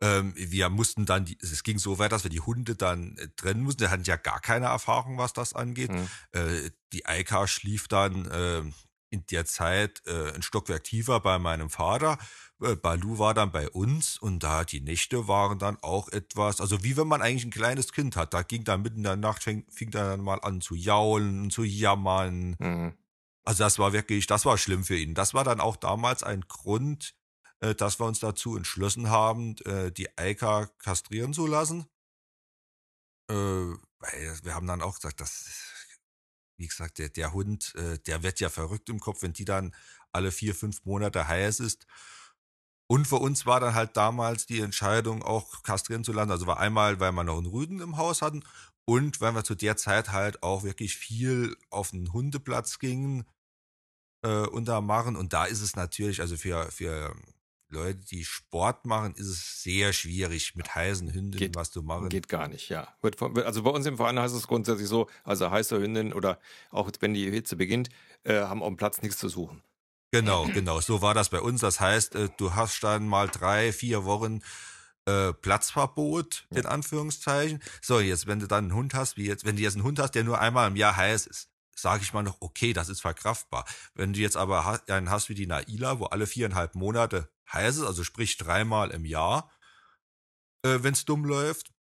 Ähm, 0.00 0.32
wir 0.36 0.68
mussten 0.68 1.06
dann, 1.06 1.24
die, 1.24 1.36
es 1.40 1.62
ging 1.62 1.78
so 1.78 1.98
weit, 1.98 2.12
dass 2.12 2.22
wir 2.22 2.30
die 2.30 2.40
Hunde 2.40 2.76
dann 2.76 3.16
äh, 3.16 3.28
trennen 3.36 3.62
mussten. 3.62 3.80
Der 3.80 3.90
hatten 3.90 4.04
ja 4.04 4.16
gar 4.16 4.40
keine 4.40 4.66
Erfahrung, 4.66 5.18
was 5.18 5.32
das 5.32 5.54
angeht. 5.54 5.90
Mhm. 5.90 6.08
Äh, 6.32 6.70
die 6.92 7.06
Eika 7.06 7.46
schlief 7.48 7.88
dann 7.88 8.26
äh, 8.26 8.62
in 9.10 9.26
der 9.26 9.44
Zeit 9.44 10.02
äh, 10.06 10.32
ein 10.34 10.42
Stockwerk 10.42 10.84
tiefer 10.84 11.20
bei 11.20 11.38
meinem 11.38 11.70
Vater. 11.70 12.18
Äh, 12.62 12.76
Balu 12.76 13.18
war 13.18 13.34
dann 13.34 13.50
bei 13.50 13.68
uns 13.68 14.18
und 14.18 14.42
da 14.42 14.64
die 14.64 14.80
Nächte 14.80 15.28
waren 15.28 15.58
dann 15.58 15.78
auch 15.82 16.08
etwas, 16.08 16.60
also 16.60 16.84
wie 16.84 16.96
wenn 16.96 17.08
man 17.08 17.22
eigentlich 17.22 17.44
ein 17.44 17.50
kleines 17.50 17.92
Kind 17.92 18.16
hat. 18.16 18.34
Da 18.34 18.42
ging 18.42 18.64
dann 18.64 18.82
mitten 18.82 18.98
in 18.98 19.04
der 19.04 19.16
Nacht, 19.16 19.42
fing, 19.42 19.64
fing 19.70 19.90
dann 19.90 20.20
mal 20.20 20.40
an 20.40 20.60
zu 20.60 20.74
jaulen, 20.74 21.50
zu 21.50 21.64
jammern. 21.64 22.56
Mhm. 22.58 22.94
Also 23.44 23.64
das 23.64 23.78
war 23.78 23.92
wirklich, 23.92 24.26
das 24.26 24.44
war 24.44 24.58
schlimm 24.58 24.84
für 24.84 24.96
ihn. 24.96 25.14
Das 25.14 25.32
war 25.32 25.42
dann 25.42 25.60
auch 25.60 25.76
damals 25.76 26.22
ein 26.22 26.42
Grund, 26.42 27.14
äh, 27.60 27.74
dass 27.74 27.98
wir 28.00 28.06
uns 28.06 28.20
dazu 28.20 28.56
entschlossen 28.56 29.10
haben, 29.10 29.56
äh, 29.64 29.90
die 29.92 30.16
Eika 30.18 30.66
kastrieren 30.78 31.32
zu 31.32 31.46
lassen. 31.46 31.86
Äh, 33.30 33.34
weil 33.34 34.38
wir 34.42 34.54
haben 34.54 34.66
dann 34.66 34.82
auch 34.82 34.96
gesagt, 34.96 35.20
das, 35.20 35.50
wie 36.56 36.68
gesagt, 36.68 36.98
der, 36.98 37.08
der 37.08 37.32
Hund, 37.32 37.74
äh, 37.74 37.98
der 38.00 38.22
wird 38.22 38.40
ja 38.40 38.48
verrückt 38.48 38.88
im 38.88 39.00
Kopf, 39.00 39.22
wenn 39.22 39.32
die 39.32 39.44
dann 39.44 39.74
alle 40.12 40.32
vier, 40.32 40.54
fünf 40.54 40.84
Monate 40.84 41.28
heiß 41.28 41.60
ist. 41.60 41.86
Und 42.90 43.06
für 43.06 43.16
uns 43.16 43.44
war 43.44 43.60
dann 43.60 43.74
halt 43.74 43.96
damals 43.96 44.46
die 44.46 44.60
Entscheidung, 44.60 45.22
auch 45.22 45.62
kastrieren 45.62 46.04
zu 46.04 46.12
lassen. 46.12 46.30
Also 46.30 46.46
war 46.46 46.58
einmal, 46.58 47.00
weil 47.00 47.12
wir 47.12 47.24
noch 47.24 47.36
einen 47.36 47.46
Rüden 47.46 47.80
im 47.80 47.98
Haus 47.98 48.22
hatten 48.22 48.44
und 48.86 49.20
weil 49.20 49.32
wir 49.32 49.44
zu 49.44 49.54
der 49.54 49.76
Zeit 49.76 50.10
halt 50.10 50.42
auch 50.42 50.62
wirklich 50.62 50.96
viel 50.96 51.54
auf 51.68 51.90
den 51.90 52.12
Hundeplatz 52.14 52.78
gingen 52.78 53.26
äh, 54.22 54.46
unter 54.46 54.80
Machen. 54.80 55.16
Und 55.16 55.34
da 55.34 55.44
ist 55.44 55.60
es 55.60 55.76
natürlich, 55.76 56.22
also 56.22 56.38
für, 56.38 56.70
für 56.72 57.14
Leute, 57.70 57.98
die 57.98 58.24
Sport 58.24 58.86
machen, 58.86 59.14
ist 59.14 59.26
es 59.26 59.62
sehr 59.62 59.92
schwierig, 59.92 60.54
mit 60.54 60.74
heißen 60.74 61.12
Hündinnen 61.12 61.38
Geht- 61.38 61.54
was 61.54 61.70
zu 61.70 61.82
machen. 61.82 62.08
Geht 62.08 62.28
gar 62.28 62.48
nicht, 62.48 62.68
ja. 62.70 62.88
Also 63.44 63.62
bei 63.62 63.70
uns 63.70 63.86
im 63.86 63.96
Verein 63.96 64.18
heißt 64.18 64.34
es 64.34 64.46
grundsätzlich 64.46 64.88
so, 64.88 65.08
also 65.24 65.50
heiße 65.50 65.78
Hündin 65.78 66.12
oder 66.12 66.40
auch 66.70 66.90
wenn 67.00 67.14
die 67.14 67.30
Hitze 67.30 67.56
beginnt, 67.56 67.90
äh, 68.24 68.40
haben 68.40 68.62
auf 68.62 68.68
dem 68.68 68.76
Platz 68.76 69.02
nichts 69.02 69.18
zu 69.18 69.28
suchen. 69.28 69.62
Genau, 70.10 70.46
genau. 70.46 70.80
So 70.80 71.02
war 71.02 71.12
das 71.12 71.28
bei 71.28 71.40
uns. 71.40 71.60
Das 71.60 71.80
heißt, 71.80 72.14
äh, 72.14 72.30
du 72.38 72.54
hast 72.54 72.82
dann 72.82 73.06
mal 73.06 73.28
drei, 73.28 73.72
vier 73.72 74.04
Wochen 74.04 74.40
äh, 75.04 75.34
Platzverbot, 75.34 76.46
in 76.50 76.64
Anführungszeichen. 76.64 77.62
So, 77.82 78.00
jetzt, 78.00 78.26
wenn 78.26 78.40
du 78.40 78.46
dann 78.46 78.64
einen 78.64 78.74
Hund 78.74 78.94
hast, 78.94 79.18
wie 79.18 79.26
jetzt, 79.26 79.44
wenn 79.44 79.56
du 79.56 79.62
jetzt 79.62 79.74
einen 79.74 79.84
Hund 79.84 79.98
hast, 79.98 80.14
der 80.14 80.24
nur 80.24 80.40
einmal 80.40 80.68
im 80.68 80.76
Jahr 80.76 80.96
heiß 80.96 81.26
ist, 81.26 81.50
sage 81.76 82.02
ich 82.02 82.12
mal 82.12 82.22
noch, 82.22 82.38
okay, 82.40 82.72
das 82.72 82.88
ist 82.88 83.00
verkraftbar. 83.00 83.64
Wenn 83.94 84.14
du 84.14 84.20
jetzt 84.20 84.36
aber 84.36 84.80
einen 84.88 85.10
hast 85.10 85.28
wie 85.28 85.34
die 85.34 85.46
Naila, 85.46 85.98
wo 85.98 86.06
alle 86.06 86.26
viereinhalb 86.26 86.74
Monate 86.74 87.28
heiß 87.52 87.78
ist, 87.78 87.84
also 87.84 88.04
sprich 88.04 88.36
dreimal 88.36 88.90
im 88.90 89.04
Jahr, 89.04 89.50
äh, 90.64 90.78
wenn 90.82 90.92
es 90.92 91.04
dumm 91.04 91.24
läuft, 91.24 91.72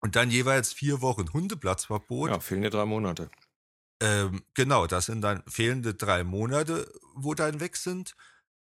und 0.00 0.14
dann 0.14 0.30
jeweils 0.30 0.72
vier 0.72 1.00
Wochen 1.00 1.32
Hundeplatzverbot, 1.32 2.30
Ja, 2.30 2.40
fehlen 2.40 2.62
dir 2.62 2.70
drei 2.70 2.84
Monate. 2.84 3.30
ähm, 4.00 4.44
genau, 4.54 4.86
das 4.86 5.06
sind 5.06 5.22
dann 5.22 5.42
fehlende 5.48 5.94
drei 5.94 6.22
Monate, 6.22 6.92
wo 7.14 7.34
dann 7.34 7.58
weg 7.60 7.76
sind. 7.76 8.14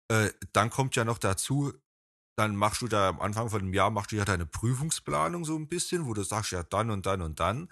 Äh, 0.08 0.30
dann 0.52 0.70
kommt 0.70 0.94
ja 0.96 1.04
noch 1.04 1.18
dazu, 1.18 1.72
dann 2.36 2.54
machst 2.56 2.82
du 2.82 2.88
da 2.88 3.08
am 3.08 3.20
Anfang 3.20 3.50
von 3.50 3.60
dem 3.60 3.74
Jahr, 3.74 3.90
machst 3.90 4.12
du 4.12 4.16
ja 4.16 4.24
deine 4.24 4.46
Prüfungsplanung 4.46 5.44
so 5.44 5.56
ein 5.56 5.68
bisschen, 5.68 6.06
wo 6.06 6.14
du 6.14 6.22
sagst 6.22 6.52
ja 6.52 6.62
dann 6.62 6.90
und 6.90 7.06
dann 7.06 7.22
und 7.22 7.40
dann. 7.40 7.68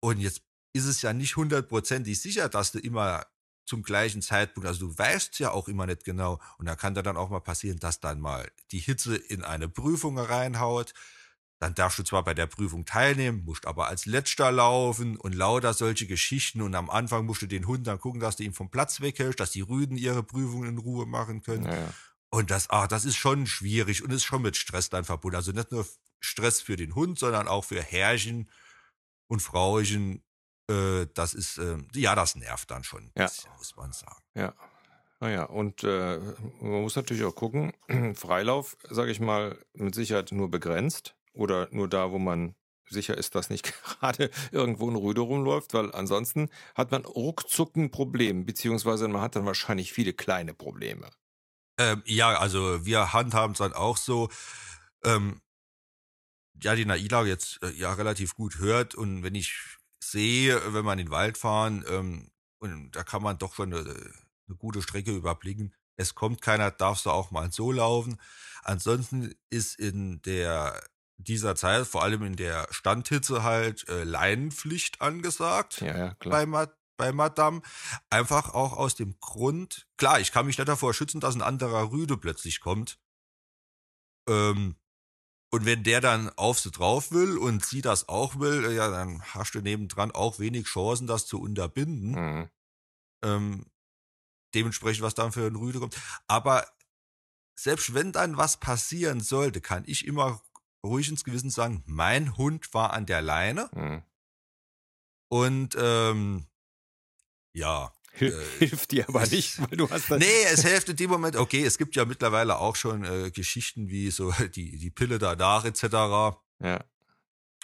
Und 0.00 0.18
jetzt 0.20 0.42
ist 0.72 0.86
es 0.86 1.02
ja 1.02 1.12
nicht 1.12 1.36
hundertprozentig 1.36 2.20
sicher, 2.20 2.48
dass 2.48 2.72
du 2.72 2.78
immer 2.78 3.24
zum 3.64 3.82
gleichen 3.82 4.22
Zeitpunkt, 4.22 4.66
also 4.66 4.88
du 4.88 4.98
weißt 4.98 5.38
ja 5.38 5.50
auch 5.50 5.68
immer 5.68 5.86
nicht 5.86 6.04
genau. 6.04 6.40
Und 6.58 6.66
da 6.66 6.76
kann 6.76 6.94
da 6.94 7.02
dann 7.02 7.16
auch 7.16 7.30
mal 7.30 7.40
passieren, 7.40 7.78
dass 7.78 8.00
dann 8.00 8.20
mal 8.20 8.50
die 8.72 8.78
Hitze 8.78 9.16
in 9.16 9.42
eine 9.42 9.68
Prüfung 9.68 10.18
reinhaut. 10.18 10.92
Dann 11.60 11.74
darfst 11.74 11.98
du 11.98 12.02
zwar 12.02 12.24
bei 12.24 12.34
der 12.34 12.46
Prüfung 12.46 12.84
teilnehmen, 12.84 13.44
musst 13.44 13.66
aber 13.66 13.88
als 13.88 14.06
Letzter 14.06 14.52
laufen 14.52 15.16
und 15.16 15.34
lauter 15.34 15.72
solche 15.72 16.06
Geschichten. 16.06 16.60
Und 16.60 16.74
am 16.74 16.90
Anfang 16.90 17.24
musst 17.24 17.42
du 17.42 17.46
den 17.46 17.66
Hund 17.66 17.86
dann 17.86 18.00
gucken, 18.00 18.20
dass 18.20 18.36
du 18.36 18.42
ihn 18.42 18.52
vom 18.52 18.70
Platz 18.70 19.00
weghältst, 19.00 19.40
dass 19.40 19.52
die 19.52 19.62
Rüden 19.62 19.96
ihre 19.96 20.22
Prüfungen 20.22 20.68
in 20.68 20.78
Ruhe 20.78 21.06
machen 21.06 21.42
können. 21.42 21.64
Ja, 21.64 21.74
ja. 21.74 21.94
Und 22.30 22.50
das, 22.50 22.68
ach, 22.68 22.88
das 22.88 23.04
ist 23.04 23.16
schon 23.16 23.46
schwierig 23.46 24.02
und 24.02 24.12
ist 24.12 24.24
schon 24.24 24.42
mit 24.42 24.56
Stress 24.56 24.90
dann 24.90 25.04
verbunden. 25.04 25.36
Also 25.36 25.52
nicht 25.52 25.70
nur 25.70 25.86
Stress 26.18 26.60
für 26.60 26.76
den 26.76 26.96
Hund, 26.96 27.18
sondern 27.18 27.46
auch 27.46 27.64
für 27.64 27.80
Herrchen 27.80 28.50
und 29.28 29.40
Frauchen. 29.40 30.23
Äh, 30.70 31.06
das 31.14 31.34
ist, 31.34 31.58
äh, 31.58 31.76
ja, 31.94 32.14
das 32.14 32.36
nervt 32.36 32.70
dann 32.70 32.84
schon 32.84 33.04
ein 33.04 33.12
Ja. 33.16 33.26
bisschen, 33.26 33.50
muss 33.58 33.76
man 33.76 33.92
sagen. 33.92 34.22
Ja. 34.34 34.54
Naja, 35.20 35.44
und 35.44 35.84
äh, 35.84 36.18
man 36.60 36.82
muss 36.82 36.96
natürlich 36.96 37.24
auch 37.24 37.34
gucken, 37.34 37.72
Freilauf, 38.14 38.76
sage 38.88 39.10
ich 39.10 39.20
mal, 39.20 39.58
mit 39.72 39.94
Sicherheit 39.94 40.32
nur 40.32 40.50
begrenzt 40.50 41.16
oder 41.32 41.68
nur 41.70 41.88
da, 41.88 42.10
wo 42.10 42.18
man 42.18 42.54
sicher 42.90 43.16
ist, 43.16 43.34
dass 43.34 43.48
nicht 43.48 43.72
gerade 44.00 44.30
irgendwo 44.52 44.90
ein 44.90 44.96
Rüde 44.96 45.22
rumläuft, 45.22 45.72
weil 45.74 45.92
ansonsten 45.94 46.50
hat 46.74 46.90
man 46.90 47.04
ruckzuck 47.04 47.76
ein 47.76 47.90
Problem, 47.90 48.44
beziehungsweise 48.44 49.08
man 49.08 49.22
hat 49.22 49.36
dann 49.36 49.46
wahrscheinlich 49.46 49.92
viele 49.92 50.12
kleine 50.12 50.52
Probleme. 50.54 51.10
Ähm, 51.78 52.02
ja, 52.06 52.38
also 52.38 52.84
wir 52.84 53.12
handhaben 53.12 53.52
es 53.52 53.58
dann 53.58 53.72
auch 53.72 53.96
so. 53.96 54.28
Ähm, 55.04 55.40
ja, 56.62 56.74
die 56.74 56.84
Naila 56.84 57.24
jetzt 57.24 57.62
äh, 57.62 57.70
ja 57.70 57.92
relativ 57.94 58.34
gut 58.34 58.58
hört 58.58 58.94
und 58.94 59.22
wenn 59.22 59.34
ich 59.34 59.76
sehe, 60.14 60.72
wenn 60.72 60.84
wir 60.84 60.92
in 60.92 60.98
den 60.98 61.10
Wald 61.10 61.36
fahren, 61.36 61.84
ähm, 61.88 62.30
und 62.58 62.92
da 62.92 63.02
kann 63.04 63.22
man 63.22 63.36
doch 63.36 63.54
schon 63.54 63.74
eine, 63.74 63.80
eine 63.84 64.56
gute 64.56 64.80
Strecke 64.80 65.14
überblicken. 65.14 65.74
Es 65.96 66.14
kommt 66.14 66.40
keiner, 66.40 66.70
darfst 66.70 67.04
du 67.04 67.10
auch 67.10 67.30
mal 67.30 67.52
so 67.52 67.70
laufen. 67.72 68.18
Ansonsten 68.62 69.34
ist 69.50 69.78
in 69.78 70.22
der 70.22 70.82
dieser 71.16 71.54
Zeit, 71.56 71.86
vor 71.86 72.02
allem 72.02 72.22
in 72.24 72.36
der 72.36 72.66
Standhitze 72.70 73.42
halt 73.42 73.88
äh, 73.88 74.02
Leinenpflicht 74.04 75.00
angesagt 75.00 75.80
Ja, 75.80 75.96
ja, 75.96 76.14
klar. 76.14 76.32
bei, 76.32 76.46
Ma 76.46 76.66
bei 76.96 77.12
Madame. 77.12 77.62
Einfach 78.10 78.54
auch 78.54 78.72
aus 78.72 78.94
dem 78.94 79.18
Grund, 79.20 79.86
klar, 79.96 80.20
ich 80.20 80.32
kann 80.32 80.46
mich 80.46 80.58
nicht 80.58 80.68
davor 80.68 80.94
schützen, 80.94 81.20
dass 81.20 81.34
ein 81.34 81.42
anderer 81.42 81.92
Rüde 81.92 82.16
plötzlich 82.16 82.60
kommt. 82.60 82.98
Ähm, 84.28 84.76
und 85.54 85.66
wenn 85.66 85.84
der 85.84 86.00
dann 86.00 86.30
auf 86.30 86.58
sie 86.58 86.72
drauf 86.72 87.12
will 87.12 87.38
und 87.38 87.64
sie 87.64 87.80
das 87.80 88.08
auch 88.08 88.40
will, 88.40 88.64
äh, 88.64 88.74
ja, 88.74 88.90
dann 88.90 89.22
hast 89.22 89.54
du 89.54 89.60
nebendran 89.60 90.10
auch 90.10 90.40
wenig 90.40 90.66
Chancen, 90.66 91.06
das 91.06 91.26
zu 91.26 91.40
unterbinden. 91.40 92.10
Mhm. 92.10 92.50
Ähm, 93.24 93.66
dementsprechend, 94.52 95.04
was 95.04 95.14
dann 95.14 95.30
für 95.30 95.46
ein 95.46 95.54
Rüde 95.54 95.78
kommt. 95.78 95.96
Aber 96.26 96.66
selbst 97.56 97.94
wenn 97.94 98.10
dann 98.10 98.36
was 98.36 98.58
passieren 98.58 99.20
sollte, 99.20 99.60
kann 99.60 99.84
ich 99.86 100.08
immer 100.08 100.42
ruhig 100.84 101.08
ins 101.08 101.22
Gewissen 101.22 101.50
sagen, 101.50 101.84
mein 101.86 102.36
Hund 102.36 102.74
war 102.74 102.92
an 102.92 103.06
der 103.06 103.22
Leine 103.22 103.70
Mhm. 103.74 104.02
und 105.30 105.76
ähm, 105.78 106.48
ja, 107.54 107.93
Hilft 108.58 108.92
dir 108.92 109.08
aber 109.08 109.26
nicht, 109.26 109.60
weil 109.60 109.76
du 109.76 109.90
hast 109.90 110.10
dann. 110.10 110.20
Nee, 110.20 110.44
es 110.52 110.62
hilft 110.62 110.88
in 110.88 110.96
dem 110.96 111.10
Moment, 111.10 111.36
okay, 111.36 111.64
es 111.64 111.78
gibt 111.78 111.96
ja 111.96 112.04
mittlerweile 112.04 112.58
auch 112.58 112.76
schon 112.76 113.04
äh, 113.04 113.30
Geschichten 113.30 113.88
wie 113.88 114.10
so 114.10 114.32
die, 114.54 114.78
die 114.78 114.90
Pille 114.90 115.18
danach 115.18 115.64
etc. 115.64 115.82
Ja, 116.60 116.84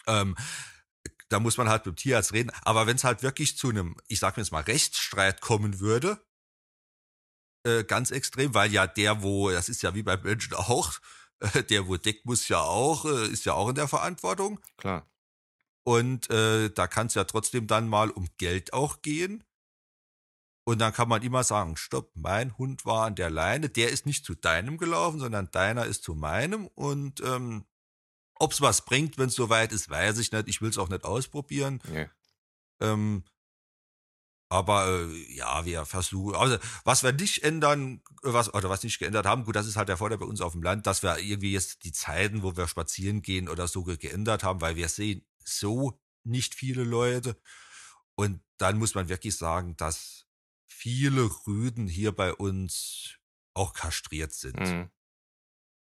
Ähm, 0.07 0.37
da 1.28 1.38
muss 1.38 1.57
man 1.57 1.69
halt 1.69 1.87
mit 1.87 1.95
dem 1.95 1.97
Tierarzt 1.97 2.33
reden. 2.33 2.50
Aber 2.62 2.87
wenn 2.87 2.97
es 2.97 3.04
halt 3.04 3.23
wirklich 3.23 3.57
zu 3.57 3.69
einem, 3.69 3.97
ich 4.09 4.19
sag 4.19 4.37
mir 4.37 4.42
jetzt 4.42 4.50
mal, 4.50 4.62
Rechtsstreit 4.62 5.40
kommen 5.40 5.78
würde, 5.78 6.21
äh, 7.64 7.85
ganz 7.85 8.11
extrem, 8.11 8.52
weil 8.54 8.73
ja 8.73 8.87
der, 8.87 9.23
wo, 9.23 9.50
das 9.50 9.69
ist 9.69 9.83
ja 9.83 9.95
wie 9.95 10.02
beim 10.02 10.23
Menschen 10.23 10.54
auch, 10.54 10.95
äh, 11.40 11.62
der, 11.62 11.87
wo 11.87 11.97
deckt, 11.97 12.26
muss 12.26 12.49
ja 12.49 12.61
auch, 12.61 13.04
äh, 13.04 13.28
ist 13.28 13.45
ja 13.45 13.54
auch 13.54 13.69
in 13.69 13.76
der 13.76 13.88
Verantwortung. 13.88 14.61
klar. 14.76 15.07
Und 15.83 16.28
äh, 16.30 16.71
da 16.71 16.87
kann 16.87 17.07
es 17.07 17.14
ja 17.14 17.25
trotzdem 17.25 17.66
dann 17.66 17.88
mal 17.88 18.11
um 18.11 18.28
Geld 18.37 18.73
auch 18.75 19.00
gehen. 19.00 19.45
Und 20.64 20.79
dann 20.79 20.93
kann 20.93 21.09
man 21.09 21.23
immer 21.23 21.43
sagen, 21.43 21.76
stopp, 21.76 22.12
mein 22.14 22.57
Hund 22.59 22.85
war 22.85 23.07
an 23.07 23.14
der 23.14 23.31
Leine, 23.31 23.69
der 23.71 23.90
ist 23.90 24.07
nicht 24.07 24.25
zu 24.25 24.35
deinem 24.35 24.79
gelaufen, 24.79 25.19
sondern 25.19 25.50
deiner 25.50 25.87
ist 25.87 26.02
zu 26.05 26.14
meinem. 26.14 26.67
Und 26.67 27.21
ähm, 27.21 27.64
Ob 28.35 28.52
es 28.52 28.61
was 28.61 28.85
bringt, 28.85 29.19
wenn 29.19 29.29
es 29.29 29.35
soweit 29.35 29.73
ist, 29.73 29.90
weiß 29.90 30.19
ich 30.19 30.33
nicht. 30.33 30.49
Ich 30.49 30.62
will 30.62 30.71
es 30.71 30.79
auch 30.79 30.88
nicht 30.88 31.05
ausprobieren. 31.05 31.83
Nee. 31.88 32.09
Ähm, 32.81 33.25
aber 34.49 34.88
äh, 34.88 35.35
ja, 35.35 35.64
wir 35.64 35.85
versuchen, 35.85 36.35
also 36.35 36.59
was 36.85 37.02
wir 37.02 37.12
nicht 37.12 37.43
ändern, 37.45 38.02
was 38.23 38.52
oder 38.52 38.69
was 38.69 38.83
nicht 38.83 38.99
geändert 38.99 39.26
haben, 39.26 39.45
gut, 39.45 39.55
das 39.55 39.67
ist 39.67 39.76
halt 39.76 39.88
der 39.88 39.97
Vorteil 39.99 40.19
bei 40.19 40.26
uns 40.26 40.40
auf 40.40 40.52
dem 40.52 40.62
Land, 40.62 40.87
dass 40.87 41.02
wir 41.02 41.19
irgendwie 41.19 41.52
jetzt 41.52 41.85
die 41.85 41.93
Zeiten, 41.93 42.43
wo 42.43 42.57
wir 42.57 42.67
spazieren 42.67 43.23
gehen 43.23 43.49
oder 43.49 43.69
so 43.69 43.85
ge- 43.85 43.97
geändert 43.97 44.43
haben, 44.43 44.61
weil 44.61 44.75
wir 44.76 44.88
sehen 44.88 45.25
so 45.45 46.00
nicht 46.25 46.55
viele 46.55 46.83
Leute. 46.85 47.37
Und 48.17 48.43
dann 48.57 48.79
muss 48.79 48.95
man 48.95 49.09
wirklich 49.09 49.37
sagen, 49.37 49.76
dass 49.76 50.26
viele 50.80 51.28
Rüden 51.46 51.87
hier 51.88 52.10
bei 52.12 52.32
uns 52.32 53.18
auch 53.52 53.75
kastriert 53.75 54.32
sind. 54.32 54.58
Mhm. 54.58 54.90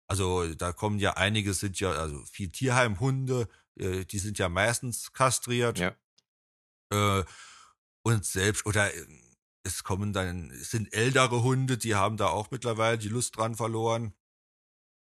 Also 0.08 0.54
da 0.54 0.72
kommen 0.72 1.00
ja 1.00 1.18
einige 1.18 1.54
sind 1.54 1.82
ja, 1.82 1.92
also 1.92 2.24
viel 2.26 2.50
Tierheimhunde, 2.50 3.50
äh, 3.78 4.06
die 4.06 4.20
sind 4.20 4.38
ja 4.38 4.48
meistens 4.48 5.12
kastriert. 5.12 5.80
Ja. 5.80 5.96
Äh, 6.92 7.26
und 8.04 8.24
selbst, 8.24 8.66
oder 8.66 8.94
äh, 8.94 9.06
es 9.64 9.84
kommen 9.84 10.14
dann, 10.14 10.50
es 10.52 10.72
sind 10.72 10.94
ältere 10.94 11.44
Hunde, 11.44 11.78
die 11.78 11.96
haben 11.96 12.16
da 12.16 12.28
auch 12.28 12.52
mittlerweile 12.52 12.98
die 12.98 13.10
Lust 13.10 13.36
dran 13.36 13.56
verloren. 13.56 14.14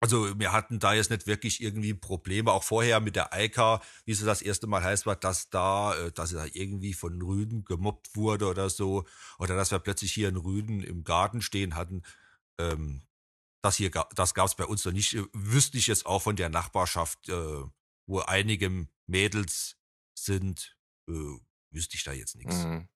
Also 0.00 0.38
wir 0.38 0.52
hatten 0.52 0.78
da 0.78 0.92
jetzt 0.92 1.10
nicht 1.10 1.26
wirklich 1.26 1.62
irgendwie 1.62 1.94
Probleme, 1.94 2.52
auch 2.52 2.62
vorher 2.62 3.00
mit 3.00 3.16
der 3.16 3.32
Eika, 3.32 3.80
wie 4.04 4.12
sie 4.12 4.26
das 4.26 4.42
erste 4.42 4.66
Mal 4.66 4.84
heißt 4.84 5.06
war, 5.06 5.16
dass 5.16 5.48
da, 5.48 5.94
äh, 5.94 6.12
dass 6.12 6.30
da 6.30 6.44
irgendwie 6.52 6.92
von 6.92 7.20
Rüden 7.22 7.64
gemobbt 7.64 8.14
wurde 8.14 8.46
oder 8.46 8.68
so, 8.68 9.06
oder 9.38 9.56
dass 9.56 9.70
wir 9.70 9.78
plötzlich 9.78 10.12
hier 10.12 10.28
einen 10.28 10.36
Rüden 10.36 10.82
im 10.82 11.02
Garten 11.02 11.40
stehen 11.40 11.74
hatten. 11.76 12.02
Ähm, 12.58 13.02
das 13.62 13.76
hier, 13.76 13.90
das 13.90 14.34
gab 14.34 14.46
es 14.46 14.54
bei 14.54 14.66
uns 14.66 14.84
noch 14.84 14.92
nicht. 14.92 15.14
Äh, 15.14 15.24
Wüsste 15.32 15.78
ich 15.78 15.86
jetzt 15.86 16.04
auch 16.04 16.22
von 16.22 16.36
der 16.36 16.50
Nachbarschaft, 16.50 17.28
äh, 17.28 17.62
wo 18.06 18.20
einige 18.20 18.86
Mädels 19.06 19.76
sind, 20.14 20.76
äh, 21.08 21.38
wüsste 21.70 21.96
ich 21.96 22.04
da 22.04 22.12
jetzt 22.12 22.36
nichts. 22.36 22.64
Mhm. 22.64 22.88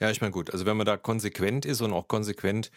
Ja, 0.00 0.10
ich 0.10 0.20
meine, 0.20 0.32
gut, 0.32 0.50
also 0.52 0.66
wenn 0.66 0.76
man 0.76 0.86
da 0.86 0.96
konsequent 0.96 1.64
ist 1.64 1.80
und 1.80 1.92
auch 1.92 2.08
konsequent 2.08 2.70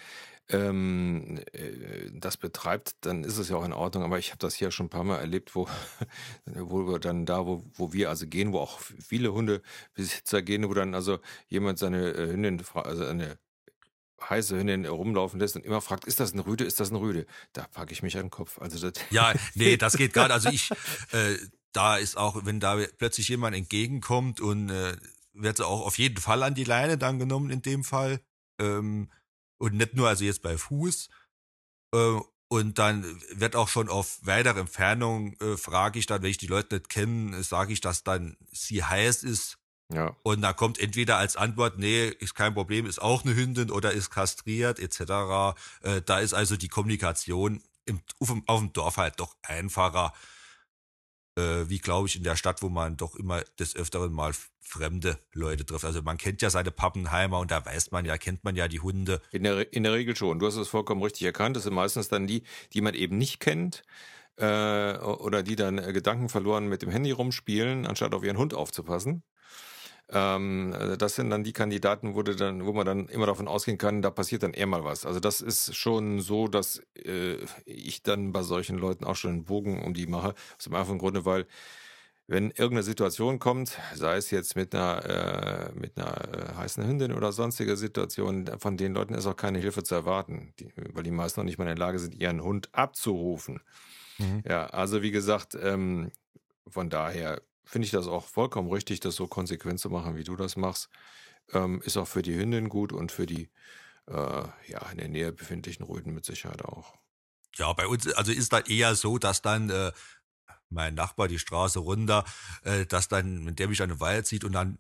ähm, 0.50 1.40
äh, 1.54 2.10
das 2.12 2.38
betreibt, 2.38 2.96
dann 3.02 3.24
ist 3.24 3.38
es 3.38 3.50
ja 3.50 3.56
auch 3.56 3.66
in 3.66 3.74
Ordnung. 3.74 4.04
Aber 4.04 4.20
ich 4.20 4.30
habe 4.30 4.40
das 4.40 4.56
hier 4.56 4.72
schon 4.72 4.88
ein 4.88 4.90
paar 4.90 5.04
Mal 5.04 5.20
erlebt, 5.20 5.56
wo, 5.56 5.68
wo 6.46 6.88
wir 6.88 7.00
dann 7.00 7.26
da, 7.26 7.46
wo, 7.46 7.64
wo 7.76 7.94
wir 7.94 8.10
also 8.10 8.28
gehen, 8.28 8.52
wo 8.52 8.60
auch 8.60 8.80
viele 8.80 9.34
Hundebesitzer 9.34 10.42
gehen, 10.42 10.68
wo 10.68 10.74
dann 10.74 10.96
also 10.96 11.20
jemand 11.48 11.80
seine 11.80 12.12
äh, 12.12 12.32
Hündin, 12.32 12.62
also 12.74 13.06
eine 13.06 13.38
heiße 14.30 14.58
Hündin 14.58 14.86
rumlaufen 14.86 15.40
lässt 15.40 15.56
und 15.56 15.66
immer 15.66 15.82
fragt, 15.82 16.06
ist 16.06 16.20
das 16.20 16.34
ein 16.34 16.40
Rüde, 16.40 16.64
ist 16.64 16.80
das 16.80 16.92
ein 16.92 16.96
Rüde? 16.96 17.26
Da 17.54 17.68
packe 17.68 17.94
ich 17.94 18.04
mich 18.04 18.16
an 18.18 18.26
den 18.26 18.32
Kopf. 18.32 18.60
Also 18.60 18.90
das, 18.90 19.04
Ja, 19.12 19.34
nee, 19.56 19.78
das 19.78 19.98
geht 19.98 20.14
gerade. 20.14 20.34
Also 20.34 20.50
ich, 20.50 20.72
äh, 21.12 21.38
da 21.72 21.98
ist 21.98 22.18
auch, 22.18 22.46
wenn 22.46 22.60
da 22.60 22.80
plötzlich 22.98 23.30
jemand 23.30 23.56
entgegenkommt 23.56 24.40
und 24.40 24.70
äh, 24.70 24.96
wird 25.34 25.58
sie 25.58 25.66
auch 25.66 25.86
auf 25.86 25.98
jeden 25.98 26.18
Fall 26.18 26.44
an 26.44 26.56
die 26.56 26.64
Leine 26.64 26.98
dann 26.98 27.20
genommen 27.20 27.50
in 27.50 27.62
dem 27.62 27.84
Fall. 27.84 28.22
Ähm, 28.60 29.10
und 29.58 29.76
nicht 29.76 29.96
nur 29.96 30.08
also 30.08 30.24
jetzt 30.24 30.42
bei 30.42 30.58
Fuß. 30.58 31.10
Äh, 31.94 32.20
und 32.50 32.78
dann 32.78 33.20
wird 33.32 33.56
auch 33.56 33.68
schon 33.68 33.90
auf 33.90 34.20
weitere 34.22 34.60
Entfernung, 34.60 35.34
äh, 35.40 35.58
frage 35.58 35.98
ich 35.98 36.06
dann, 36.06 36.22
wenn 36.22 36.30
ich 36.30 36.38
die 36.38 36.48
Leute 36.48 36.76
nicht 36.76 36.90
kenne, 36.90 37.42
sage 37.42 37.74
ich, 37.74 37.82
dass 37.82 38.04
dann 38.04 38.38
sie 38.52 38.84
heiß 38.84 39.24
ist. 39.24 39.58
ja. 39.92 40.16
Und 40.22 40.42
da 40.42 40.54
kommt 40.54 40.78
entweder 40.78 41.18
als 41.18 41.36
Antwort, 41.36 41.80
nee, 41.80 42.10
ist 42.10 42.36
kein 42.36 42.54
Problem, 42.54 42.86
ist 42.86 43.02
auch 43.02 43.26
eine 43.26 43.36
Hündin 43.36 43.72
oder 43.72 43.92
ist 43.94 44.12
kastriert 44.12 44.78
etc. 44.78 45.56
Äh, 45.82 46.02
da 46.06 46.20
ist 46.20 46.34
also 46.34 46.56
die 46.56 46.68
Kommunikation 46.68 47.64
im, 47.86 48.02
auf, 48.20 48.28
dem, 48.28 48.44
auf 48.48 48.60
dem 48.60 48.74
Dorf 48.74 48.98
halt 48.98 49.20
doch 49.20 49.36
einfacher, 49.42 50.14
äh, 51.36 51.68
wie 51.68 51.80
glaube 51.80 52.08
ich 52.08 52.16
in 52.16 52.24
der 52.24 52.36
Stadt, 52.36 52.62
wo 52.62 52.70
man 52.70 52.98
doch 52.98 53.16
immer 53.16 53.42
des 53.60 53.76
Öfteren 53.76 54.14
mal 54.14 54.34
fremde 54.62 55.20
Leute 55.34 55.66
trifft. 55.66 55.86
Also 55.86 56.02
man 56.02 56.18
kennt 56.18 56.42
ja 56.42 56.50
seine 56.50 56.72
Pappenheimer 56.72 57.40
und 57.40 57.52
da 57.52 57.66
weiß 57.66 57.92
man 57.92 58.06
ja, 58.06 58.18
kennt 58.18 58.44
man 58.44 58.56
ja 58.56 58.68
die 58.68 58.80
Hunde. 58.80 59.22
In 59.32 59.44
der, 59.44 59.72
in 59.74 59.84
der 59.84 59.94
Regel 59.94 60.16
schon. 60.16 60.40
Du 60.40 60.48
hast 60.48 60.56
es 60.56 60.68
vollkommen 60.68 61.04
richtig 61.04 61.24
erkannt. 61.24 61.56
Das 61.56 61.64
sind 61.64 61.74
meistens 61.74 62.08
dann 62.08 62.28
die, 62.28 62.44
die 62.74 62.82
man 62.82 62.94
eben 62.94 63.18
nicht 63.18 63.40
kennt 63.40 63.84
äh, 64.38 64.98
oder 64.98 65.44
die 65.44 65.56
dann 65.56 65.78
äh, 65.78 65.94
Gedanken 65.94 66.30
verloren 66.30 66.68
mit 66.68 66.82
dem 66.82 66.90
Handy 66.90 67.12
rumspielen, 67.12 67.86
anstatt 67.86 68.14
auf 68.14 68.24
ihren 68.24 68.38
Hund 68.38 68.54
aufzupassen. 68.54 69.24
Ähm, 70.10 70.74
äh, 70.74 70.98
das 70.98 71.16
sind 71.16 71.30
dann 71.30 71.44
die 71.44 71.54
Kandidaten, 71.54 72.16
wo, 72.16 72.24
dann, 72.24 72.66
wo 72.66 72.74
man 72.74 72.86
dann 72.86 73.08
immer 73.08 73.26
davon 73.26 73.48
ausgehen 73.48 73.78
kann, 73.78 74.02
da 74.02 74.10
passiert 74.10 74.44
dann 74.44 74.54
eher 74.54 74.68
mal 74.68 74.84
was. 74.84 75.06
Also 75.06 75.20
das 75.20 75.42
ist 75.42 75.76
schon 75.76 76.20
so, 76.20 76.48
dass 76.48 76.82
äh, 76.96 77.38
ich 77.66 78.04
dann 78.04 78.32
bei 78.32 78.44
solchen 78.44 78.78
Leuten 78.78 79.06
auch 79.06 79.16
schon 79.16 79.32
einen 79.32 79.46
Bogen 79.46 79.84
um 79.84 79.94
die 79.94 80.08
mache. 80.08 80.36
Aus 80.58 80.66
dem 80.66 80.76
einfachen 80.76 81.00
Grunde, 81.00 81.26
weil 81.26 81.48
wenn 82.28 82.52
irgendeine 82.52 82.84
Situation 82.84 83.40
kommt, 83.40 83.78
sei 83.96 84.16
es 84.16 84.32
jetzt 84.32 84.56
mit 84.56 84.74
einer, 84.74 85.06
äh, 85.06 85.72
mit 85.74 85.98
einer 85.98 86.52
äh, 86.52 86.56
heißen 86.56 86.86
Hündin 86.86 87.12
oder 87.12 87.34
sonstige 87.34 87.76
Situation, 87.76 88.50
von 88.60 88.78
den 88.78 88.94
Leuten 88.94 89.14
ist 89.14 89.26
auch 89.26 89.36
keine 89.36 89.60
Hilfe 89.60 89.84
zu 89.84 89.96
erwarten, 89.96 90.54
die, 90.60 90.70
weil 90.94 91.04
die 91.04 91.12
meisten 91.12 91.42
noch 91.42 91.46
nicht 91.46 91.58
mal 91.58 91.66
in 91.66 91.76
der 91.76 91.86
Lage 91.86 92.00
sind, 92.00 92.16
ihren 92.16 92.42
Hund 92.42 92.70
abzurufen. 92.72 93.62
Ja, 94.48 94.68
also 94.68 95.02
wie 95.02 95.12
gesagt, 95.12 95.58
ähm, 95.62 96.12
von 96.68 96.90
daher 96.90 97.42
finde 97.66 97.86
ich 97.86 97.92
das 97.92 98.08
auch 98.08 98.28
vollkommen 98.28 98.72
richtig, 98.72 99.00
das 99.00 99.16
so 99.16 99.28
konsequent 99.28 99.80
zu 99.80 99.90
machen, 99.90 100.16
wie 100.16 100.24
du 100.24 100.36
das 100.36 100.56
machst. 100.56 100.90
Ähm, 101.52 101.82
ist 101.84 101.98
auch 101.98 102.08
für 102.08 102.22
die 102.22 102.36
Hündin 102.36 102.70
gut 102.70 102.94
und 102.94 103.12
für 103.12 103.26
die 103.26 103.50
äh, 104.08 104.14
ja, 104.14 104.90
in 104.92 104.98
der 104.98 105.10
Nähe 105.10 105.32
befindlichen 105.32 105.86
Rüden 105.86 106.14
mit 106.14 106.26
Sicherheit 106.26 106.64
auch. 106.64 106.94
Ja, 107.56 107.72
bei 107.74 107.88
uns, 107.88 108.12
also 108.14 108.32
ist 108.32 108.52
da 108.52 108.60
eher 108.60 108.96
so, 108.96 109.18
dass 109.18 109.42
dann 109.42 109.70
äh, 109.70 109.92
mein 110.74 110.96
Nachbar 110.96 111.28
die 111.28 111.40
Straße 111.40 111.80
runter, 111.80 112.26
äh, 112.64 112.86
dass 112.86 113.08
dann, 113.08 113.46
wenn 113.46 113.56
der 113.56 113.68
mich 113.68 113.82
an 113.82 113.90
den 113.90 114.00
Wald 114.00 114.28
sieht 114.28 114.44
und 114.44 114.54
dann 114.54 114.78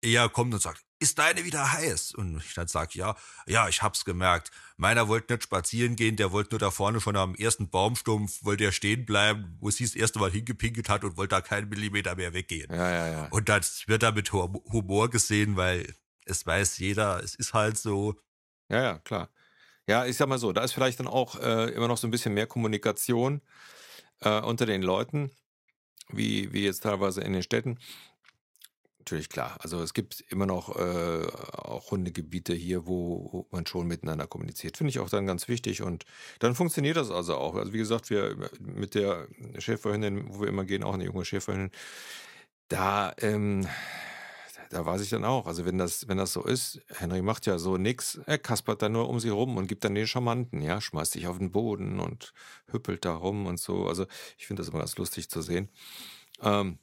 eher 0.00 0.28
kommt 0.28 0.52
und 0.54 0.60
sagt, 0.60 0.84
ist 1.00 1.18
deine 1.18 1.44
wieder 1.44 1.72
heiß? 1.72 2.12
Und 2.14 2.38
ich 2.38 2.54
dann 2.54 2.68
sag, 2.68 2.94
ja, 2.94 3.16
ja, 3.46 3.68
ich 3.68 3.82
hab's 3.82 4.04
gemerkt. 4.04 4.50
Meiner 4.76 5.08
wollte 5.08 5.32
nicht 5.34 5.44
spazieren 5.44 5.96
gehen, 5.96 6.16
der 6.16 6.32
wollte 6.32 6.50
nur 6.52 6.58
da 6.60 6.70
vorne 6.70 7.00
schon 7.00 7.16
am 7.16 7.34
ersten 7.34 7.68
Baumstumpf, 7.68 8.44
wollte 8.44 8.64
er 8.64 8.72
stehen 8.72 9.04
bleiben, 9.04 9.56
wo 9.60 9.70
sie 9.70 9.84
das 9.84 9.94
erste 9.94 10.18
Mal 10.18 10.30
hingepinkelt 10.30 10.88
hat 10.88 11.04
und 11.04 11.16
wollte 11.16 11.34
da 11.34 11.40
keinen 11.40 11.68
Millimeter 11.68 12.14
mehr 12.16 12.32
weggehen. 12.32 12.72
Ja, 12.72 12.90
ja, 12.90 13.08
ja. 13.08 13.28
Und 13.30 13.48
das 13.48 13.86
wird 13.88 14.02
da 14.02 14.12
mit 14.12 14.32
Hum- 14.32 14.62
Humor 14.72 15.10
gesehen, 15.10 15.56
weil 15.56 15.94
es 16.26 16.46
weiß 16.46 16.78
jeder, 16.78 17.22
es 17.22 17.34
ist 17.34 17.52
halt 17.54 17.76
so. 17.78 18.14
Ja, 18.70 18.82
ja, 18.82 18.98
klar. 18.98 19.28
Ja, 19.86 20.06
ich 20.06 20.16
sag 20.16 20.28
mal 20.28 20.38
so, 20.38 20.52
da 20.52 20.64
ist 20.64 20.72
vielleicht 20.72 21.00
dann 21.00 21.06
auch 21.06 21.38
äh, 21.38 21.70
immer 21.72 21.88
noch 21.88 21.98
so 21.98 22.06
ein 22.06 22.10
bisschen 22.10 22.32
mehr 22.32 22.46
Kommunikation 22.46 23.42
äh, 24.20 24.40
unter 24.40 24.66
den 24.66 24.82
Leuten, 24.82 25.30
wie, 26.08 26.52
wie 26.52 26.64
jetzt 26.64 26.82
teilweise 26.82 27.20
in 27.20 27.32
den 27.32 27.42
Städten. 27.42 27.78
Natürlich 29.04 29.28
klar. 29.28 29.58
Also 29.60 29.82
es 29.82 29.92
gibt 29.92 30.24
immer 30.30 30.46
noch 30.46 30.76
äh, 30.76 31.26
auch 31.52 31.90
Hundegebiete 31.90 32.54
hier, 32.54 32.86
wo, 32.86 33.46
man 33.50 33.66
schon 33.66 33.86
miteinander 33.86 34.26
kommuniziert. 34.26 34.78
Finde 34.78 34.88
ich 34.88 34.98
auch 34.98 35.10
dann 35.10 35.26
ganz 35.26 35.46
wichtig 35.46 35.82
und 35.82 36.06
dann 36.38 36.54
funktioniert 36.54 36.96
das 36.96 37.10
also 37.10 37.36
auch. 37.36 37.54
Also 37.54 37.74
wie 37.74 37.78
gesagt, 37.78 38.08
wir 38.08 38.34
mit 38.60 38.94
der 38.94 39.28
Schäferhündin, 39.58 40.24
wo 40.28 40.40
wir 40.40 40.48
immer 40.48 40.64
gehen, 40.64 40.82
auch 40.82 40.94
eine 40.94 41.04
junge 41.04 41.26
Schäferhündin, 41.26 41.70
da, 42.68 43.12
ähm, 43.20 43.68
da 44.74 44.84
weiß 44.84 45.00
ich 45.02 45.10
dann 45.10 45.24
auch. 45.24 45.46
Also 45.46 45.64
wenn 45.64 45.78
das, 45.78 46.08
wenn 46.08 46.18
das 46.18 46.32
so 46.32 46.42
ist, 46.42 46.80
Henry 46.88 47.22
macht 47.22 47.46
ja 47.46 47.58
so 47.58 47.76
nix, 47.76 48.16
er 48.26 48.38
kaspert 48.38 48.82
dann 48.82 48.92
nur 48.92 49.08
um 49.08 49.20
sie 49.20 49.28
rum 49.28 49.56
und 49.56 49.68
gibt 49.68 49.84
dann 49.84 49.94
den 49.94 50.08
Charmanten, 50.08 50.60
ja, 50.62 50.80
schmeißt 50.80 51.12
sich 51.12 51.28
auf 51.28 51.38
den 51.38 51.52
Boden 51.52 52.00
und 52.00 52.34
hüppelt 52.70 53.04
da 53.04 53.14
rum 53.14 53.46
und 53.46 53.60
so. 53.60 53.86
Also 53.86 54.06
ich 54.36 54.46
finde 54.46 54.62
das 54.62 54.70
immer 54.70 54.80
ganz 54.80 54.96
lustig 54.96 55.30
zu 55.30 55.42
sehen. 55.42 55.70
Ähm, 56.42 56.78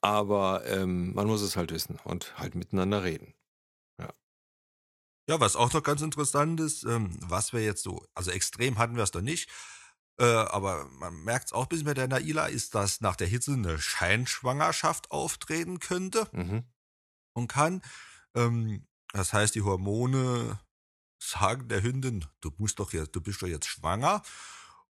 aber 0.00 0.66
ähm, 0.66 1.14
man 1.14 1.26
muss 1.26 1.40
es 1.40 1.56
halt 1.56 1.70
wissen 1.72 1.98
und 2.04 2.36
halt 2.38 2.54
miteinander 2.56 3.04
reden. 3.04 3.34
Ja, 5.26 5.40
was 5.40 5.56
auch 5.56 5.72
noch 5.72 5.82
ganz 5.82 6.02
interessant 6.02 6.60
ist, 6.60 6.84
ähm, 6.84 7.16
was 7.20 7.54
wir 7.54 7.64
jetzt 7.64 7.82
so, 7.82 8.04
also 8.14 8.30
extrem 8.30 8.76
hatten 8.76 8.96
wir 8.96 9.04
es 9.04 9.10
doch 9.10 9.22
nicht, 9.22 9.48
äh, 10.18 10.24
aber 10.24 10.86
man 10.90 11.14
merkt 11.24 11.46
es 11.46 11.52
auch 11.52 11.62
ein 11.64 11.68
bisschen 11.68 11.86
bei 11.86 11.94
der 11.94 12.08
Naila, 12.08 12.46
ist, 12.46 12.74
dass 12.74 13.00
nach 13.00 13.16
der 13.16 13.26
Hitze 13.26 13.52
eine 13.54 13.78
Scheinschwangerschaft 13.78 15.10
auftreten 15.10 15.78
könnte 15.80 16.28
Mhm. 16.32 16.64
und 17.34 17.48
kann. 17.48 17.82
Ähm, 18.34 18.86
das 19.12 19.32
heißt, 19.32 19.54
die 19.54 19.62
Hormone 19.62 20.58
sagen 21.22 21.68
der 21.68 21.82
Hündin, 21.82 22.24
du 22.40 22.50
musst 22.58 22.78
doch 22.78 22.92
jetzt, 22.92 23.14
du 23.16 23.20
bist 23.20 23.42
doch 23.42 23.46
jetzt 23.48 23.66
schwanger. 23.66 24.22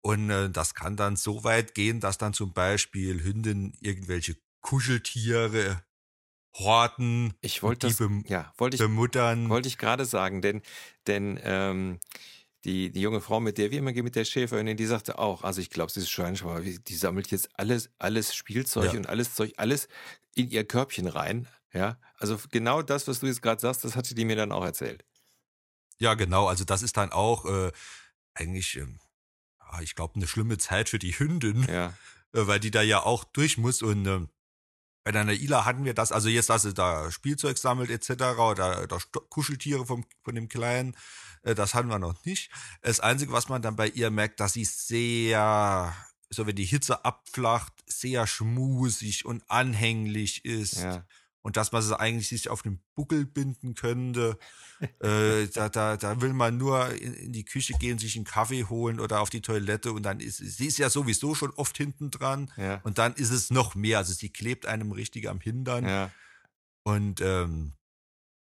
Und 0.01 0.29
äh, 0.29 0.49
das 0.49 0.75
kann 0.75 0.95
dann 0.97 1.15
so 1.15 1.43
weit 1.43 1.73
gehen, 1.73 1.99
dass 1.99 2.17
dann 2.17 2.33
zum 2.33 2.53
Beispiel 2.53 3.23
Hündin 3.23 3.73
irgendwelche 3.81 4.37
Kuscheltiere 4.61 5.83
horten, 6.57 7.33
Ich 7.41 7.63
wollte 7.63 7.87
die 7.87 7.93
das, 7.95 8.09
ja, 8.29 8.53
wollte 8.57 8.75
ich, 8.75 8.81
bemuttern. 8.81 9.49
wollte 9.49 9.67
ich 9.67 9.77
gerade 9.77 10.05
sagen, 10.05 10.41
denn, 10.41 10.61
denn 11.07 11.39
ähm, 11.43 11.99
die, 12.65 12.91
die 12.91 13.01
junge 13.01 13.21
Frau, 13.21 13.39
mit 13.39 13.57
der 13.57 13.71
wir 13.71 13.79
immer 13.79 13.93
gehen, 13.93 14.03
mit 14.03 14.15
der 14.15 14.25
Schäferhündin, 14.25 14.75
die 14.75 14.85
sagte 14.85 15.19
auch, 15.19 15.43
also 15.43 15.61
ich 15.61 15.69
glaube, 15.69 15.91
sie 15.91 15.99
ist 16.01 16.09
schweinschwanger, 16.09 16.61
die 16.61 16.95
sammelt 16.95 17.31
jetzt 17.31 17.49
alles, 17.57 17.91
alles 17.99 18.35
Spielzeug 18.35 18.91
Ja. 18.93 18.99
und 18.99 19.07
alles 19.07 19.35
Zeug, 19.35 19.53
alles 19.57 19.87
in 20.33 20.49
ihr 20.49 20.65
Körbchen 20.65 21.07
rein. 21.07 21.47
Ja, 21.73 21.97
also 22.17 22.39
genau 22.51 22.81
das, 22.81 23.07
was 23.07 23.19
du 23.19 23.27
jetzt 23.27 23.41
gerade 23.41 23.61
sagst, 23.61 23.83
das 23.83 23.95
hatte 23.95 24.15
die 24.15 24.25
mir 24.25 24.35
dann 24.35 24.51
auch 24.51 24.63
erzählt. 24.65 25.05
Ja, 25.99 26.13
genau. 26.15 26.47
Also 26.47 26.63
das 26.65 26.81
ist 26.81 26.97
dann 26.97 27.11
auch 27.11 27.45
äh, 27.45 27.71
eigentlich, 28.33 28.75
ähm, 28.77 28.99
ah, 29.59 29.81
ich 29.81 29.95
glaube, 29.95 30.15
eine 30.15 30.27
schlimme 30.27 30.57
Zeit 30.57 30.89
für 30.89 30.99
die 30.99 31.17
Hündin, 31.17 31.63
Ja, 31.69 31.87
äh, 32.33 32.47
weil 32.47 32.59
die 32.59 32.71
da 32.71 32.81
ja 32.81 33.03
auch 33.03 33.23
durch 33.25 33.57
muss 33.57 33.81
und 33.81 34.05
äh, 34.07 34.21
bei 35.05 35.11
der 35.11 35.23
Naila 35.23 35.65
hatten 35.65 35.85
wir 35.85 35.93
das, 35.93 36.11
also 36.11 36.29
jetzt, 36.29 36.49
dass 36.49 36.63
sie 36.63 36.73
da 36.73 37.11
Spielzeug 37.11 37.59
sammelt 37.59 37.91
etc. 37.91 38.39
oder, 38.39 38.81
oder 38.81 38.99
Kuscheltiere 39.29 39.85
vom, 39.85 40.03
von 40.23 40.33
dem 40.33 40.49
Kleinen, 40.49 40.97
äh, 41.43 41.53
das 41.53 41.75
hatten 41.75 41.89
wir 41.89 41.99
noch 41.99 42.25
nicht. 42.25 42.49
Das 42.81 42.99
Einzige, 42.99 43.31
was 43.31 43.47
man 43.47 43.61
dann 43.61 43.75
bei 43.75 43.87
ihr 43.87 44.09
merkt, 44.09 44.39
dass 44.39 44.53
sie 44.53 44.65
sehr, 44.65 45.95
so 46.31 46.47
wenn 46.47 46.55
die 46.55 46.65
Hitze 46.65 47.05
abflacht, 47.05 47.71
sehr 47.85 48.25
schmusig 48.25 49.25
und 49.25 49.43
anhänglich 49.47 50.43
ist. 50.43 50.81
Ja 50.81 51.05
und 51.45 51.57
dass 51.57 51.71
man 51.71 51.83
es 51.83 51.91
eigentlich 51.91 52.27
sich 52.27 52.49
auf 52.49 52.63
den 52.63 52.79
Buckel 52.95 53.23
binden 53.23 53.75
könnte. 53.75 54.39
äh, 54.99 55.45
da, 55.53 55.69
da, 55.69 55.95
da 55.95 56.19
will 56.19 56.33
man 56.33 56.57
nur 56.57 56.89
in, 56.95 57.13
in, 57.13 57.33
die 57.33 57.45
Küche 57.45 57.73
gehen, 57.73 57.99
sich 57.99 58.15
einen 58.15 58.25
Kaffee 58.25 58.63
holen 58.63 58.99
oder 58.99 59.21
auf 59.21 59.29
die 59.29 59.41
Toilette 59.41 59.93
und 59.93 60.01
dann 60.01 60.19
ist 60.21 60.37
sie 60.37 60.65
ist 60.65 60.79
ja 60.79 60.89
sowieso 60.89 61.35
schon 61.35 61.51
oft 61.51 61.77
hinten 61.77 62.09
dran 62.09 62.51
ja. 62.57 62.81
und 62.83 62.97
dann 62.97 63.13
ist 63.13 63.29
es 63.29 63.51
noch 63.51 63.75
mehr. 63.75 63.99
Also 63.99 64.11
sie 64.11 64.29
klebt 64.29 64.65
einem 64.65 64.91
richtig 64.91 65.29
am 65.29 65.39
Hintern. 65.39 65.87
Ja. 65.87 66.11
Und 66.83 67.21
ähm, 67.21 67.73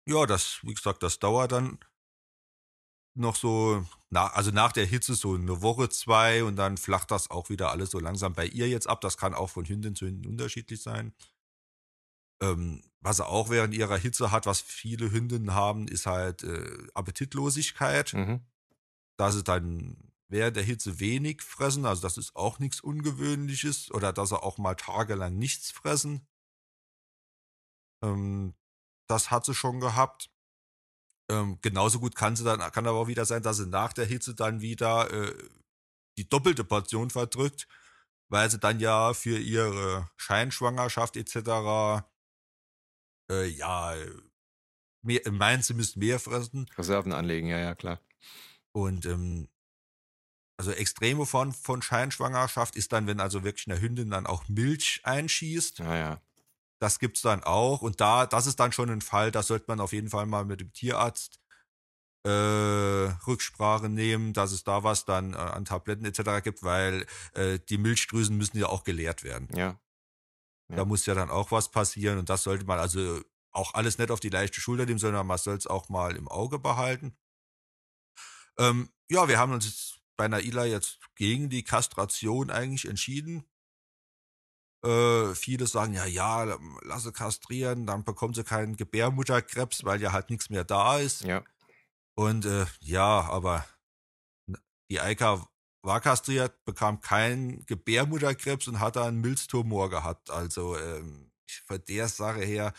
ja, 0.07 0.25
das, 0.25 0.61
wie 0.63 0.73
gesagt, 0.73 1.03
das 1.03 1.19
dauert 1.19 1.53
dann 1.53 1.79
noch 3.15 3.37
so, 3.37 3.85
nach, 4.09 4.33
also 4.33 4.53
nach 4.53 4.73
der 4.73 4.87
Hitze 4.87 5.17
so 5.17 5.35
eine 5.35 5.61
Woche, 5.61 5.91
zwei 5.91 6.45
und 6.45 6.57
dann 6.57 6.79
flacht 6.79 7.11
das 7.11 7.31
auch 7.31 7.51
wieder 7.51 7.73
alles 7.73 7.91
so 7.91 8.01
langsam 8.01 8.33
bei 8.33 8.47
ihr 8.47 8.71
jetzt 8.71 8.89
ab. 8.89 9.03
Das 9.03 9.19
kann 9.19 9.35
auch 9.35 9.51
von 9.51 9.67
Hündin 9.67 9.95
zu 9.95 10.07
Hündin 10.07 10.31
unterschiedlich 10.31 10.81
sein. 10.81 11.13
Ähm, 12.43 12.83
was 13.01 13.21
er 13.21 13.29
auch 13.29 13.51
während 13.51 13.73
ihrer 13.73 13.97
Hitze 13.97 14.33
hat, 14.33 14.47
was 14.47 14.61
viele 14.61 15.13
Hündinnen 15.13 15.55
haben, 15.55 15.87
ist 15.87 16.07
halt 16.07 16.43
äh, 16.43 16.89
Appetitlosigkeit. 16.93 18.13
Mhm. 18.13 18.41
Dass 19.17 19.35
sie 19.35 19.45
dann 19.45 20.13
während 20.29 20.57
der 20.57 20.65
Hitze 20.65 20.99
wenig 20.99 21.41
fressen, 21.41 21.87
also 21.87 22.03
das 22.03 22.19
ist 22.19 22.35
auch 22.35 22.59
nichts 22.59 22.81
Ungewöhnliches. 22.81 23.93
Oder 23.93 24.13
dass 24.13 24.31
sie 24.31 24.43
auch 24.43 24.59
mal 24.59 24.75
tagelang 24.75 25.39
nichts 25.39 25.71
fressen. 25.71 26.27
Ähm, 28.03 28.55
das 29.09 29.31
hat 29.31 29.45
sie 29.45 29.55
schon 29.55 29.79
gehabt. 29.79 30.31
Ähm, 31.31 31.59
genauso 31.63 32.01
gut 32.01 32.17
kann 32.17 32.35
sie 32.35 32.45
dann, 32.45 32.59
kann 32.73 32.87
aber 32.87 32.99
auch 32.99 33.09
wieder 33.09 33.25
sein, 33.25 33.43
dass 33.43 33.59
sie 33.59 33.67
nach 33.67 33.93
der 33.93 34.07
Hitze 34.07 34.35
dann 34.35 34.61
wieder 34.61 35.11
äh, 35.13 35.49
die 36.19 36.29
doppelte 36.29 36.65
Portion 36.65 37.11
verdrückt, 37.11 37.69
weil 38.29 38.51
sie 38.51 38.59
dann 38.59 38.81
ja 38.81 39.15
für 39.15 39.39
ihre 39.39 40.11
Scheinschwangerschaft 40.17 41.17
etc 41.17 42.05
äh, 43.31 43.47
ja, 43.47 43.95
mehr, 45.03 45.21
meinen, 45.31 45.63
sie 45.63 45.75
müssten 45.75 46.01
mehr 46.01 46.19
fressen. 46.19 46.69
Reserven 46.77 47.13
anlegen, 47.13 47.49
ja, 47.49 47.59
ja, 47.59 47.75
klar. 47.75 48.01
Und 48.73 49.07
ähm, 49.07 49.49
also 50.59 50.73
extreme 50.73 51.27
Form 51.27 51.53
von 51.53 51.83
Scheinschwangerschaft 51.83 52.77
ist 52.77 52.93
dann, 52.93 53.07
wenn 53.07 53.21
also 53.21 53.45
wirklich 53.45 53.69
eine 53.69 53.81
Hündin 53.81 54.11
dann 54.11 54.27
auch 54.27 54.49
Milch 54.49 55.01
einschießt. 55.05 55.81
Ja, 55.81 55.97
ja. 55.97 56.21
Das 56.79 56.99
gibt's 56.99 57.23
dann 57.23 57.43
auch. 57.43 57.83
Und 57.83 58.01
da, 58.01 58.27
das 58.27 58.47
ist 58.47 58.61
dann 58.61 58.73
schon 58.73 58.91
ein 58.91 59.01
Fall, 59.01 59.31
da 59.31 59.43
sollte 59.43 59.67
man 59.69 59.81
auf 59.81 59.93
jeden 59.93 60.11
Fall 60.11 60.27
mal 60.27 60.45
mit 60.45 60.61
dem 60.61 60.73
Tierarzt 60.73 61.41
äh, 62.25 62.31
Rücksprache 63.27 63.89
nehmen, 63.89 64.33
dass 64.33 64.53
es 64.53 64.65
da 64.65 64.83
was 64.83 65.05
dann 65.05 65.35
äh, 65.35 65.37
an 65.37 65.65
Tabletten 65.65 66.05
etc. 66.05 66.43
gibt, 66.43 66.63
weil 66.63 67.07
äh, 67.35 67.59
die 67.69 67.79
Milchdrüsen 67.79 68.37
müssen 68.37 68.59
ja 68.59 68.67
auch 68.67 68.85
geleert 68.85 69.23
werden. 69.23 69.49
Ja. 69.55 69.79
Da 70.69 70.85
muss 70.85 71.07
ja 71.07 71.15
dann 71.15 71.31
auch 71.31 71.53
was 71.53 71.71
passieren 71.71 72.19
und 72.19 72.29
das 72.29 72.43
sollte 72.43 72.65
man 72.65 72.79
also 72.79 73.21
auch 73.53 73.75
alles 73.75 73.99
nicht 73.99 74.11
auf 74.11 74.21
die 74.21 74.29
leichte 74.29 74.61
Schulter 74.61 74.85
nehmen, 74.85 74.99
sondern 74.99 75.27
man 75.27 75.39
soll 75.39 75.57
es 75.57 75.67
auch 75.67 75.89
mal 75.89 76.17
im 76.17 76.29
Auge 76.29 76.59
behalten. 76.59 77.17
Ähm, 78.59 78.91
ja, 79.09 79.29
wir 79.29 79.39
haben 79.39 79.53
uns 79.53 80.01
bei 80.17 80.29
Naila 80.29 80.65
jetzt 80.65 80.99
gegen 81.15 81.49
die 81.51 81.63
Kastration 81.63 82.51
eigentlich 82.51 82.87
entschieden. 82.87 83.45
Äh, 84.85 85.35
viele 85.35 85.67
sagen, 85.67 85.95
ja, 85.95 86.05
ja, 86.05 86.59
lasse 86.83 87.13
kastrieren, 87.13 87.87
dann 87.87 88.05
bekommt 88.05 88.37
sie 88.37 88.45
keinen 88.45 88.77
Gebärmutterkrebs, 88.77 89.85
weil 89.85 90.01
ja 90.01 90.13
halt 90.13 90.31
nichts 90.31 90.51
mehr 90.51 90.65
da 90.65 90.99
ist. 90.99 91.23
Ja. 91.23 91.43
Und 92.15 92.45
äh, 92.45 92.67
ja, 92.81 93.23
aber 93.23 93.67
die 94.91 95.01
Eika 95.01 95.49
war 95.87 96.01
kastriert, 96.01 96.65
bekam 96.65 97.01
keinen 97.01 97.65
Gebärmutterkrebs 97.67 98.69
und 98.69 98.81
hat 98.81 98.97
einen 98.97 99.21
Milztumor 99.21 99.89
gehabt. 99.89 100.31
Also 100.31 100.77
ähm, 100.79 101.31
von 101.67 101.83
der 101.89 102.09
Sache 102.09 102.41
her 102.41 102.75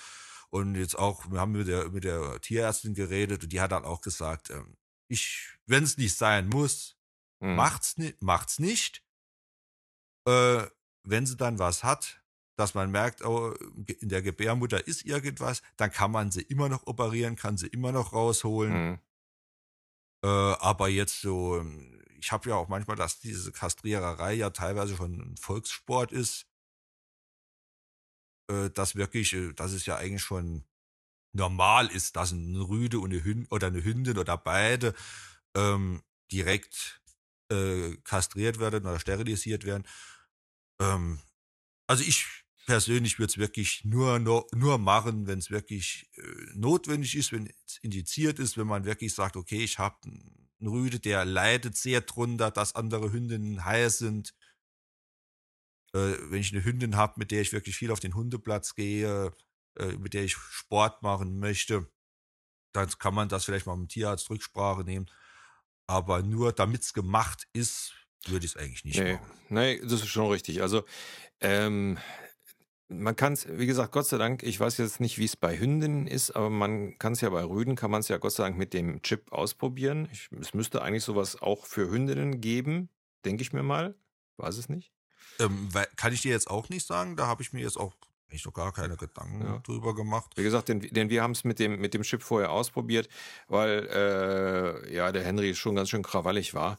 und 0.50 0.76
jetzt 0.76 0.98
auch, 0.98 1.30
wir 1.32 1.40
haben 1.40 1.54
mit 1.54 1.68
der, 1.68 1.90
mit 1.90 2.04
der 2.04 2.40
Tierärztin 2.42 2.94
geredet 2.94 3.44
und 3.44 3.52
die 3.52 3.62
hat 3.62 3.72
dann 3.72 3.86
auch 3.86 4.02
gesagt, 4.02 4.50
ähm, 4.50 4.78
ich, 5.08 5.50
wenn 5.66 5.84
es 5.84 5.98
nicht 5.98 6.16
sein 6.16 6.48
muss, 6.48 6.98
mhm. 7.40 7.56
macht's, 7.56 7.98
ni 7.98 8.14
macht's 8.20 8.60
nicht. 8.60 9.04
Äh, 10.28 10.68
wenn 11.04 11.26
sie 11.26 11.38
dann 11.38 11.60
was 11.60 11.84
hat, 11.84 12.22
dass 12.58 12.74
man 12.74 12.92
merkt, 12.92 13.24
oh, 13.24 13.54
in 14.02 14.10
der 14.10 14.22
Gebärmutter 14.22 14.86
ist 14.86 15.06
irgendwas, 15.06 15.62
dann 15.78 15.92
kann 15.92 16.12
man 16.12 16.32
sie 16.32 16.42
immer 16.42 16.70
noch 16.70 16.88
operieren, 16.88 17.36
kann 17.36 17.58
sie 17.58 17.68
immer 17.68 17.92
noch 17.92 18.14
rausholen. 18.14 18.74
Mhm. 18.74 19.00
Äh, 20.24 20.28
aber 20.28 20.90
jetzt 20.90 21.22
so, 21.22 21.58
ähm, 21.58 21.97
ich 22.20 22.32
habe 22.32 22.50
ja 22.50 22.56
auch 22.56 22.68
manchmal, 22.68 22.96
dass 22.96 23.20
diese 23.20 23.52
Kastriererei 23.52 24.34
ja 24.34 24.50
teilweise 24.50 24.96
schon 24.96 25.20
ein 25.20 25.38
Volkssport 25.38 26.12
ist. 26.12 26.48
Äh, 28.50 28.70
dass 28.70 28.96
wirklich, 28.96 29.34
äh, 29.34 29.54
dass 29.54 29.72
es 29.72 29.86
ja 29.86 29.98
eigentlich 29.98 30.24
schon 30.24 30.64
normal 31.34 31.88
ist, 31.88 32.16
dass 32.16 32.32
ein 32.32 32.56
Rüde 32.56 33.00
und 33.00 33.12
eine 33.12 33.24
Hündin 33.24 33.48
oder 33.52 33.68
eine 33.68 33.84
Hündin 33.84 34.18
oder 34.18 34.38
beide 34.38 34.94
ähm, 35.56 36.02
direkt 36.32 37.02
äh, 37.52 37.96
kastriert 38.04 38.60
werden 38.60 38.86
oder 38.86 39.00
sterilisiert 39.00 39.66
werden. 39.66 39.86
Ähm, 40.82 41.20
also 41.88 42.04
ich 42.04 42.26
persönlich 42.66 43.20
würde 43.20 43.32
es 43.32 43.38
wirklich 43.38 43.86
nur, 43.86 44.20
nur, 44.20 44.48
nur 44.54 44.78
machen, 44.78 45.28
wenn 45.28 45.40
es 45.40 45.52
wirklich 45.52 46.10
äh, 46.16 46.22
notwendig 46.54 47.16
ist, 47.16 47.32
wenn 47.32 47.48
es 47.66 47.78
indiziert 47.82 48.40
ist, 48.40 48.58
wenn 48.58 48.68
man 48.68 48.86
wirklich 48.86 49.14
sagt, 49.14 49.38
okay, 49.38 49.64
ich 49.64 49.80
habe 49.80 49.98
ein 50.06 50.47
Rüde, 50.62 51.00
der 51.00 51.26
leidet 51.26 51.78
sehr 51.78 52.02
drunter, 52.02 52.50
dass 52.52 52.76
andere 52.76 53.12
Hündinnen 53.12 53.66
heil 53.66 53.90
sind. 53.90 54.34
Äh, 55.94 56.16
wenn 56.30 56.42
ich 56.42 56.54
eine 56.54 56.64
Hündin 56.64 56.96
habe, 56.96 57.14
mit 57.18 57.32
der 57.32 57.42
ich 57.42 57.54
wirklich 57.54 57.76
viel 57.76 57.92
auf 57.92 58.00
den 58.00 58.16
Hundeplatz 58.16 58.76
gehe, 58.76 59.34
äh, 59.78 59.98
mit 59.98 60.14
der 60.14 60.24
ich 60.24 60.36
Sport 60.36 61.04
machen 61.04 61.40
möchte, 61.40 61.88
dann 62.74 62.90
kann 62.98 63.14
man 63.14 63.30
das 63.30 63.46
vielleicht 63.46 63.66
mal 63.66 63.76
mit 63.76 63.90
dem 63.90 63.94
Tierarzt 63.94 64.30
Rücksprache 64.30 64.84
nehmen. 64.84 65.10
Aber 65.88 66.22
nur 66.22 66.52
damit 66.52 66.82
es 66.82 66.94
gemacht 66.94 67.48
ist, 67.54 67.94
würde 68.26 68.46
ich 68.46 68.56
es 68.56 68.58
eigentlich 68.58 68.84
nicht 68.84 69.00
nee, 69.00 69.14
machen. 69.14 69.32
Nee, 69.50 69.80
das 69.82 69.94
ist 69.94 70.08
schon 70.08 70.32
richtig. 70.32 70.62
Also 70.62 70.84
ähm, 71.40 71.98
man 72.90 73.16
kann 73.16 73.34
es, 73.34 73.48
wie 73.50 73.66
gesagt, 73.66 73.92
Gott 73.92 74.08
sei 74.08 74.18
Dank, 74.18 74.44
ich 74.44 74.60
weiß 74.60 74.78
jetzt 74.78 75.00
nicht, 75.00 75.18
wie 75.18 75.26
es 75.26 75.36
bei 75.36 75.58
Hündinnen 75.58 76.08
ist, 76.08 76.32
aber 76.32 76.50
man 76.50 76.98
kann 77.00 77.14
es 77.14 77.22
ja 77.22 77.30
bei 77.30 77.44
Rüden, 77.44 77.76
kann 77.76 77.92
man 77.92 78.00
es 78.00 78.08
ja 78.08 78.18
Gott 78.18 78.32
sei 78.32 78.44
Dank 78.44 78.58
mit 78.58 78.74
dem 78.74 79.02
Chip 79.02 79.32
ausprobieren. 79.32 80.08
Ich, 80.12 80.30
es 80.40 80.54
müsste 80.54 80.82
eigentlich 80.82 81.04
sowas 81.04 81.42
auch 81.42 81.66
für 81.66 81.90
Hündinnen 81.90 82.40
geben, 82.40 82.90
denke 83.26 83.42
ich 83.42 83.54
mir 83.54 83.64
mal. 83.64 83.96
Weiß 84.38 84.58
es 84.58 84.70
nicht. 84.70 84.92
Ähm, 85.40 85.70
kann 85.96 86.14
ich 86.14 86.22
dir 86.22 86.32
jetzt 86.32 86.50
auch 86.50 86.70
nicht 86.70 86.86
sagen, 86.86 87.16
da 87.16 87.28
habe 87.28 87.42
ich 87.42 87.54
mir 87.54 87.62
jetzt 87.62 87.78
auch 87.78 87.94
ich 88.30 88.46
noch 88.46 88.54
gar 88.54 88.74
keine 88.74 88.98
Gedanken 88.98 89.42
ja. 89.42 89.60
drüber 89.60 89.96
gemacht. 89.96 90.34
Wie 90.36 90.44
gesagt, 90.44 90.68
denn, 90.68 90.82
denn 90.82 91.10
wir 91.10 91.24
haben 91.24 91.32
es 91.32 91.44
mit 91.44 91.60
dem, 91.60 91.80
mit 91.80 91.94
dem 91.94 92.02
Chip 92.02 92.22
vorher 92.22 92.52
ausprobiert, 92.52 93.08
weil 93.48 93.88
äh, 93.90 94.94
ja 94.94 95.12
der 95.12 95.24
Henry 95.24 95.56
schon 95.56 95.76
ganz 95.76 95.90
schön 95.90 96.04
krawallig 96.04 96.54
war 96.54 96.78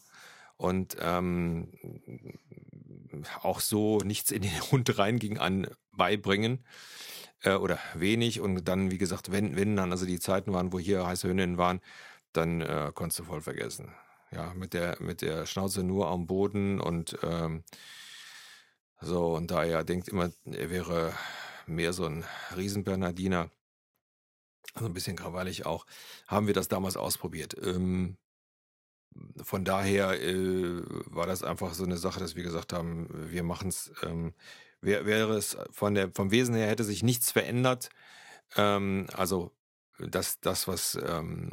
und 0.56 0.96
ähm, 1.00 1.68
auch 3.42 3.60
so 3.60 3.98
nichts 3.98 4.30
in 4.30 4.42
den 4.42 4.60
Hund 4.70 4.98
reinging 4.98 5.38
an 5.38 5.68
beibringen 5.92 6.64
äh, 7.42 7.54
oder 7.54 7.78
wenig 7.94 8.40
und 8.40 8.66
dann, 8.66 8.90
wie 8.90 8.98
gesagt, 8.98 9.30
wenn, 9.32 9.56
wenn 9.56 9.76
dann 9.76 9.92
also 9.92 10.06
die 10.06 10.20
Zeiten 10.20 10.52
waren, 10.52 10.72
wo 10.72 10.78
hier 10.78 11.06
heiße 11.06 11.28
Hündinnen 11.28 11.58
waren, 11.58 11.80
dann 12.32 12.60
äh, 12.60 12.92
konntest 12.94 13.20
du 13.20 13.24
voll 13.24 13.40
vergessen. 13.42 13.92
Ja, 14.30 14.52
mit 14.54 14.74
der, 14.74 14.98
mit 15.00 15.22
der 15.22 15.46
Schnauze 15.46 15.82
nur 15.82 16.08
am 16.08 16.26
Boden 16.26 16.80
und 16.80 17.18
ähm, 17.22 17.64
so, 19.00 19.34
und 19.36 19.50
da 19.50 19.64
er 19.64 19.84
denkt 19.84 20.08
immer, 20.08 20.30
er 20.44 20.70
wäre 20.70 21.14
mehr 21.66 21.92
so 21.92 22.04
ein 22.04 22.24
Riesenbernardiner, 22.56 23.50
also 24.74 24.86
ein 24.86 24.92
bisschen 24.92 25.16
krawallig 25.16 25.66
auch, 25.66 25.86
haben 26.26 26.46
wir 26.46 26.54
das 26.54 26.68
damals 26.68 26.96
ausprobiert. 26.96 27.56
Ähm, 27.62 28.16
von 29.42 29.64
daher 29.64 30.20
äh, 30.22 30.82
war 31.06 31.26
das 31.26 31.42
einfach 31.42 31.74
so 31.74 31.84
eine 31.84 31.96
Sache, 31.96 32.20
dass 32.20 32.36
wir 32.36 32.42
gesagt 32.42 32.72
haben, 32.72 33.08
wir 33.30 33.42
machen 33.42 33.68
es. 33.68 33.92
Ähm, 34.02 34.34
wär, 34.80 35.06
wäre 35.06 35.36
es 35.36 35.56
von 35.70 35.94
der 35.94 36.10
vom 36.14 36.30
Wesen 36.30 36.54
her 36.54 36.68
hätte 36.68 36.84
sich 36.84 37.02
nichts 37.02 37.32
verändert. 37.32 37.90
Ähm, 38.56 39.06
also 39.14 39.52
das, 39.98 40.40
das 40.40 40.68
was 40.68 40.98
ähm, 41.06 41.50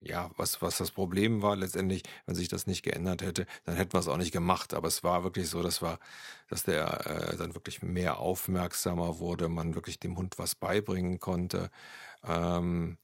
ja, 0.00 0.30
was, 0.36 0.62
was 0.62 0.78
das 0.78 0.90
Problem 0.90 1.42
war 1.42 1.56
letztendlich, 1.56 2.02
wenn 2.26 2.34
sich 2.34 2.48
das 2.48 2.66
nicht 2.66 2.82
geändert 2.82 3.22
hätte, 3.22 3.46
dann 3.64 3.76
hätten 3.76 3.92
wir 3.92 4.00
es 4.00 4.08
auch 4.08 4.16
nicht 4.16 4.32
gemacht. 4.32 4.72
Aber 4.74 4.88
es 4.88 5.04
war 5.04 5.24
wirklich 5.24 5.48
so, 5.48 5.62
dass 5.62 5.82
war, 5.82 5.98
dass 6.48 6.62
der 6.64 7.06
äh, 7.32 7.36
dann 7.36 7.54
wirklich 7.54 7.82
mehr 7.82 8.18
aufmerksamer 8.18 9.18
wurde, 9.18 9.48
man 9.48 9.74
wirklich 9.74 10.00
dem 10.00 10.16
Hund 10.16 10.38
was 10.38 10.54
beibringen 10.54 11.20
konnte. 11.20 11.70
Ähm, 12.24 12.98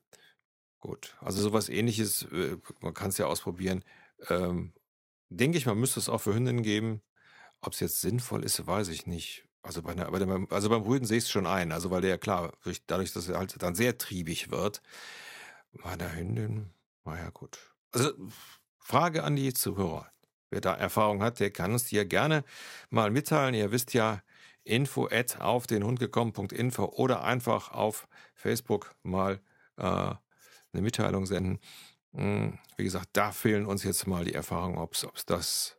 Gut, 0.80 1.16
also 1.20 1.40
sowas 1.42 1.68
ähnliches, 1.68 2.22
äh, 2.32 2.58
man 2.80 2.94
kann 2.94 3.08
es 3.08 3.18
ja 3.18 3.26
ausprobieren. 3.26 3.84
Ähm, 4.28 4.72
denke 5.30 5.58
ich, 5.58 5.66
man 5.66 5.78
müsste 5.78 6.00
es 6.00 6.08
auch 6.08 6.20
für 6.20 6.34
Hündinnen 6.34 6.62
geben. 6.62 7.02
ob 7.62 7.74
es 7.74 7.80
jetzt 7.80 8.00
sinnvoll 8.02 8.44
ist, 8.44 8.66
weiß 8.66 8.88
ich 8.88 9.06
nicht. 9.06 9.46
Also, 9.62 9.82
bei 9.82 9.92
einer, 9.92 10.10
bei 10.12 10.20
dem, 10.20 10.48
also 10.52 10.70
beim 10.70 10.82
Rüden 10.82 11.06
sehe 11.06 11.18
ich 11.18 11.24
es 11.24 11.30
schon 11.30 11.46
ein. 11.46 11.72
Also 11.72 11.90
weil 11.90 12.02
der 12.02 12.10
ja 12.10 12.18
klar, 12.18 12.52
dadurch, 12.88 13.12
dass 13.12 13.28
er 13.28 13.38
halt 13.38 13.62
dann 13.62 13.74
sehr 13.76 13.98
triebig 13.98 14.50
wird. 14.50 14.82
Bei 15.82 15.96
der 15.96 16.16
Hündin, 16.16 16.72
naja 17.04 17.30
gut. 17.30 17.58
Also 17.92 18.12
Frage 18.80 19.24
an 19.24 19.36
die 19.36 19.52
Zuhörer. 19.54 20.10
Wer 20.50 20.60
da 20.60 20.74
Erfahrung 20.74 21.22
hat, 21.22 21.40
der 21.40 21.50
kann 21.50 21.72
uns 21.72 21.84
die 21.84 21.96
ja 21.96 22.04
gerne 22.04 22.44
mal 22.90 23.10
mitteilen. 23.10 23.54
Ihr 23.54 23.72
wisst 23.72 23.94
ja, 23.94 24.22
info 24.64 25.06
at 25.10 25.40
auf 25.40 25.66
den 25.66 25.84
Hund 25.84 26.00
gekommen.info 26.00 26.84
oder 26.84 27.24
einfach 27.24 27.70
auf 27.72 28.08
Facebook 28.34 28.94
mal 29.02 29.40
äh, 29.78 30.14
eine 30.76 30.82
Mitteilung 30.82 31.26
senden. 31.26 31.58
Hm, 32.12 32.58
wie 32.76 32.84
gesagt, 32.84 33.08
da 33.12 33.32
fehlen 33.32 33.66
uns 33.66 33.82
jetzt 33.84 34.06
mal 34.06 34.24
die 34.24 34.34
Erfahrungen, 34.34 34.78
ob 34.78 34.94
es 34.94 35.26
das, 35.26 35.76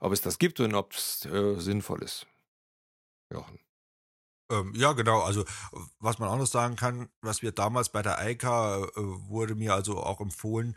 ob 0.00 0.12
es 0.12 0.20
das 0.20 0.38
gibt 0.38 0.60
und 0.60 0.74
ob 0.74 0.92
es 0.92 1.24
äh, 1.26 1.58
sinnvoll 1.58 2.02
ist. 2.02 2.26
Jochen. 3.32 3.58
Ähm, 4.50 4.72
ja, 4.74 4.92
genau. 4.92 5.20
Also, 5.20 5.44
was 5.98 6.18
man 6.18 6.28
auch 6.28 6.38
noch 6.38 6.46
sagen 6.46 6.76
kann, 6.76 7.08
was 7.20 7.42
wir 7.42 7.52
damals 7.52 7.88
bei 7.88 8.02
der 8.02 8.18
Eika 8.18 8.84
äh, 8.84 8.90
wurde 8.94 9.54
mir 9.54 9.74
also 9.74 10.02
auch 10.02 10.20
empfohlen, 10.20 10.76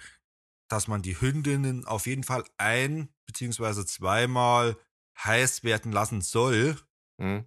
dass 0.70 0.88
man 0.88 1.02
die 1.02 1.20
Hündinnen 1.20 1.86
auf 1.86 2.08
jeden 2.08 2.24
Fall 2.24 2.44
ein 2.58 3.10
beziehungsweise 3.26 3.86
zweimal 3.86 4.78
heiß 5.24 5.64
werden 5.64 5.92
lassen 5.92 6.22
soll, 6.22 6.78
mhm. 7.18 7.46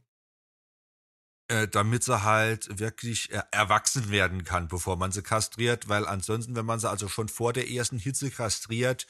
Äh, 1.50 1.66
damit 1.66 2.04
sie 2.04 2.22
halt 2.22 2.78
wirklich 2.78 3.32
äh, 3.32 3.42
erwachsen 3.50 4.10
werden 4.10 4.44
kann, 4.44 4.68
bevor 4.68 4.96
man 4.96 5.10
sie 5.10 5.22
kastriert, 5.22 5.88
weil 5.88 6.06
ansonsten, 6.06 6.54
wenn 6.54 6.64
man 6.64 6.78
sie 6.78 6.88
also 6.88 7.08
schon 7.08 7.28
vor 7.28 7.52
der 7.52 7.68
ersten 7.68 7.98
Hitze 7.98 8.30
kastriert, 8.30 9.08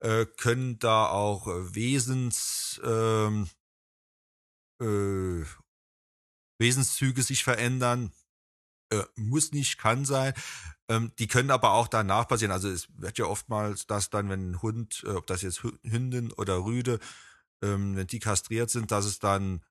äh, 0.00 0.24
können 0.24 0.78
da 0.78 1.06
auch 1.06 1.46
Wesens 1.46 2.80
ähm, 2.82 3.46
äh, 4.80 5.44
Wesenszüge 6.58 7.22
sich 7.22 7.44
verändern. 7.44 8.10
Äh, 8.90 9.04
muss 9.16 9.52
nicht, 9.52 9.76
kann 9.76 10.06
sein. 10.06 10.32
Ähm, 10.88 11.12
die 11.18 11.26
können 11.26 11.50
aber 11.50 11.72
auch 11.72 11.88
danach 11.88 12.26
passieren. 12.26 12.52
Also 12.52 12.70
es 12.70 12.88
wird 12.96 13.18
ja 13.18 13.26
oftmals 13.26 13.86
das 13.86 14.08
dann, 14.08 14.30
wenn 14.30 14.52
ein 14.52 14.62
Hund, 14.62 15.04
ob 15.04 15.26
das 15.26 15.42
jetzt 15.42 15.62
Hündin 15.62 16.32
oder 16.32 16.64
Rüde, 16.64 17.00
ähm, 17.62 17.96
wenn 17.96 18.06
die 18.06 18.18
kastriert 18.18 18.70
sind, 18.70 18.90
dass 18.92 19.04
es 19.04 19.18
dann, 19.18 19.62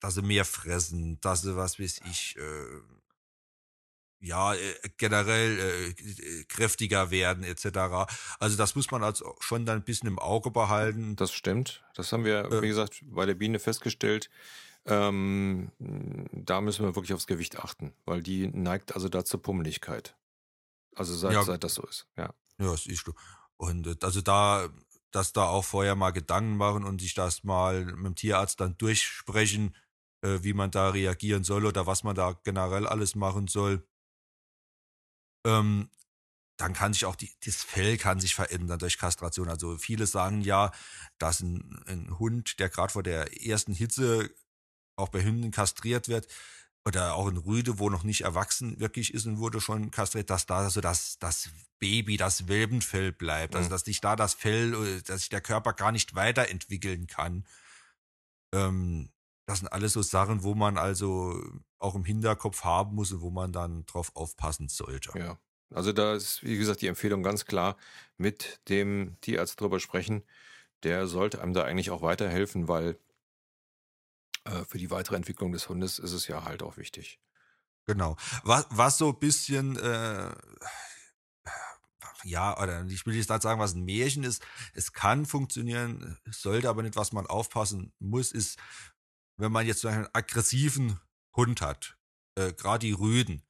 dass 0.00 0.14
sie 0.14 0.22
mehr 0.22 0.44
fressen, 0.44 1.20
dass 1.20 1.42
sie, 1.42 1.56
was 1.56 1.78
weiß 1.78 2.00
ich, 2.10 2.36
äh, 2.36 2.80
ja, 4.20 4.54
äh, 4.54 4.74
generell 4.96 5.58
äh, 5.58 6.44
kräftiger 6.44 7.10
werden 7.10 7.44
etc. 7.44 8.10
Also 8.38 8.56
das 8.56 8.74
muss 8.74 8.90
man 8.90 9.04
also 9.04 9.36
schon 9.40 9.66
dann 9.66 9.78
ein 9.78 9.84
bisschen 9.84 10.08
im 10.08 10.18
Auge 10.18 10.50
behalten. 10.50 11.16
Das 11.16 11.32
stimmt. 11.32 11.84
Das 11.94 12.12
haben 12.12 12.24
wir, 12.24 12.62
wie 12.62 12.68
gesagt, 12.68 13.02
bei 13.02 13.26
der 13.26 13.34
Biene 13.34 13.58
festgestellt. 13.58 14.30
Ähm, 14.86 15.72
da 15.78 16.60
müssen 16.60 16.84
wir 16.84 16.94
wirklich 16.94 17.12
aufs 17.12 17.26
Gewicht 17.26 17.58
achten, 17.58 17.92
weil 18.04 18.22
die 18.22 18.46
neigt 18.46 18.94
also 18.94 19.08
da 19.08 19.24
zur 19.24 19.42
Pummeligkeit. 19.42 20.16
Also 20.94 21.14
seit, 21.14 21.32
ja. 21.32 21.42
seit 21.42 21.64
das 21.64 21.74
so 21.74 21.82
ist, 21.82 22.06
ja. 22.16 22.32
Ja, 22.58 22.70
das 22.70 22.86
ist 22.86 23.06
du. 23.06 23.12
Und 23.56 23.86
äh, 23.86 23.96
also 24.02 24.22
da, 24.22 24.68
dass 25.10 25.32
da 25.32 25.44
auch 25.44 25.64
vorher 25.64 25.94
mal 25.94 26.12
Gedanken 26.12 26.56
machen 26.56 26.84
und 26.84 27.00
sich 27.00 27.14
das 27.14 27.44
mal 27.44 27.84
mit 27.84 28.06
dem 28.06 28.14
Tierarzt 28.14 28.60
dann 28.60 28.78
durchsprechen, 28.78 29.74
äh, 30.26 30.44
wie 30.44 30.52
man 30.52 30.70
da 30.70 30.90
reagieren 30.90 31.44
soll 31.44 31.66
oder 31.66 31.86
was 31.86 32.02
man 32.04 32.16
da 32.16 32.38
generell 32.44 32.86
alles 32.86 33.14
machen 33.14 33.48
soll. 33.48 33.86
Ähm, 35.46 35.90
dann 36.58 36.72
kann 36.72 36.92
sich 36.92 37.04
auch 37.04 37.16
die, 37.16 37.30
das 37.44 37.62
Fell 37.62 37.98
kann 37.98 38.18
sich 38.18 38.34
verändern 38.34 38.78
durch 38.78 38.98
Kastration. 38.98 39.48
Also 39.48 39.76
viele 39.76 40.06
sagen 40.06 40.40
ja, 40.40 40.72
dass 41.18 41.40
ein, 41.40 41.82
ein 41.86 42.18
Hund, 42.18 42.58
der 42.58 42.70
gerade 42.70 42.92
vor 42.92 43.02
der 43.02 43.44
ersten 43.46 43.72
Hitze 43.72 44.30
auch 44.96 45.10
bei 45.10 45.22
Hunden 45.22 45.50
kastriert 45.50 46.08
wird, 46.08 46.26
oder 46.86 47.14
auch 47.14 47.26
ein 47.26 47.36
Rüde, 47.36 47.80
wo 47.80 47.90
noch 47.90 48.04
nicht 48.04 48.20
erwachsen 48.20 48.78
wirklich 48.78 49.12
ist 49.12 49.26
und 49.26 49.38
wurde 49.38 49.60
schon 49.60 49.90
kastriert, 49.90 50.30
dass 50.30 50.46
da 50.46 50.70
so 50.70 50.80
das, 50.80 51.18
das 51.18 51.50
Baby, 51.80 52.16
das 52.16 52.46
Welpenfell 52.46 53.10
bleibt. 53.10 53.56
Also, 53.56 53.66
mhm. 53.66 53.70
dass 53.72 53.82
sich 53.82 54.00
da 54.00 54.14
das 54.14 54.34
Fell, 54.34 54.72
äh, 54.72 55.02
dass 55.02 55.20
sich 55.22 55.28
der 55.28 55.40
Körper 55.40 55.72
gar 55.72 55.90
nicht 55.90 56.14
weiterentwickeln 56.14 57.08
kann. 57.08 57.44
Ähm, 58.54 59.10
das 59.46 59.60
sind 59.60 59.68
alles 59.68 59.92
so 59.92 60.02
Sachen, 60.02 60.42
wo 60.42 60.54
man 60.54 60.76
also 60.76 61.40
auch 61.78 61.94
im 61.94 62.04
Hinterkopf 62.04 62.64
haben 62.64 62.94
muss 62.94 63.12
und 63.12 63.20
wo 63.20 63.30
man 63.30 63.52
dann 63.52 63.86
drauf 63.86 64.10
aufpassen 64.14 64.68
sollte. 64.68 65.16
Ja. 65.18 65.38
Also 65.74 65.92
da 65.92 66.14
ist, 66.14 66.42
wie 66.42 66.58
gesagt, 66.58 66.82
die 66.82 66.88
Empfehlung 66.88 67.22
ganz 67.22 67.44
klar, 67.44 67.76
mit 68.16 68.60
dem 68.68 69.16
Tierarzt 69.20 69.60
drüber 69.60 69.80
sprechen. 69.80 70.22
Der 70.82 71.06
sollte 71.06 71.40
einem 71.40 71.54
da 71.54 71.64
eigentlich 71.64 71.90
auch 71.90 72.02
weiterhelfen, 72.02 72.68
weil 72.68 72.98
äh, 74.44 74.64
für 74.64 74.78
die 74.78 74.90
weitere 74.90 75.16
Entwicklung 75.16 75.52
des 75.52 75.68
Hundes 75.68 75.98
ist 75.98 76.12
es 76.12 76.26
ja 76.28 76.44
halt 76.44 76.62
auch 76.62 76.76
wichtig. 76.76 77.20
Genau. 77.86 78.16
Was, 78.42 78.66
was 78.70 78.98
so 78.98 79.10
ein 79.10 79.18
bisschen, 79.18 79.76
äh, 79.76 80.34
ja, 82.24 82.60
oder 82.60 82.84
ich 82.86 83.06
will 83.06 83.14
jetzt 83.14 83.30
nicht 83.30 83.42
sagen, 83.42 83.60
was 83.60 83.74
ein 83.74 83.84
Märchen 83.84 84.24
ist. 84.24 84.42
Es 84.74 84.92
kann 84.92 85.24
funktionieren, 85.24 86.18
sollte 86.30 86.68
aber 86.68 86.82
nicht, 86.82 86.96
was 86.96 87.12
man 87.12 87.26
aufpassen 87.26 87.92
muss, 87.98 88.32
ist, 88.32 88.58
wenn 89.36 89.52
man 89.52 89.66
jetzt 89.66 89.80
so 89.80 89.88
einen 89.88 90.08
aggressiven 90.12 91.00
Hund 91.34 91.60
hat, 91.60 91.96
äh, 92.36 92.52
gerade 92.52 92.86
die 92.86 92.92
Rüden, 92.92 93.42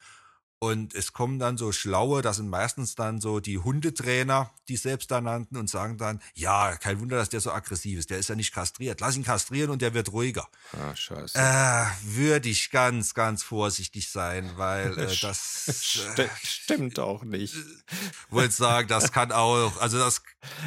und 0.58 0.94
es 0.94 1.12
kommen 1.12 1.38
dann 1.38 1.58
so 1.58 1.70
Schlaue, 1.70 2.22
das 2.22 2.36
sind 2.36 2.48
meistens 2.48 2.94
dann 2.94 3.20
so 3.20 3.40
die 3.40 3.58
Hundetrainer, 3.58 4.50
die 4.68 4.76
selbst 4.76 5.10
da 5.10 5.20
nannten 5.20 5.58
und 5.58 5.68
sagen 5.68 5.98
dann, 5.98 6.22
ja, 6.34 6.76
kein 6.76 6.98
Wunder, 6.98 7.16
dass 7.16 7.28
der 7.28 7.40
so 7.40 7.52
aggressiv 7.52 7.98
ist. 7.98 8.08
Der 8.08 8.18
ist 8.18 8.30
ja 8.30 8.34
nicht 8.34 8.54
kastriert. 8.54 9.00
Lass 9.02 9.16
ihn 9.16 9.22
kastrieren 9.22 9.70
und 9.70 9.82
der 9.82 9.92
wird 9.92 10.12
ruhiger. 10.12 10.48
Ah, 10.72 10.96
scheiße. 10.96 11.38
Äh, 11.38 11.84
würde 12.02 12.48
ich 12.48 12.70
ganz, 12.70 13.12
ganz 13.12 13.42
vorsichtig 13.42 14.08
sein, 14.08 14.50
weil 14.56 14.98
äh, 14.98 15.14
das 15.20 16.16
äh, 16.16 16.26
stimmt 16.42 16.98
auch 16.98 17.22
nicht. 17.22 17.54
Äh, 17.54 17.60
wollte 18.30 18.54
sagen, 18.54 18.88
das 18.88 19.12
kann 19.12 19.32
auch, 19.32 19.78
also 19.78 19.98
das 19.98 20.22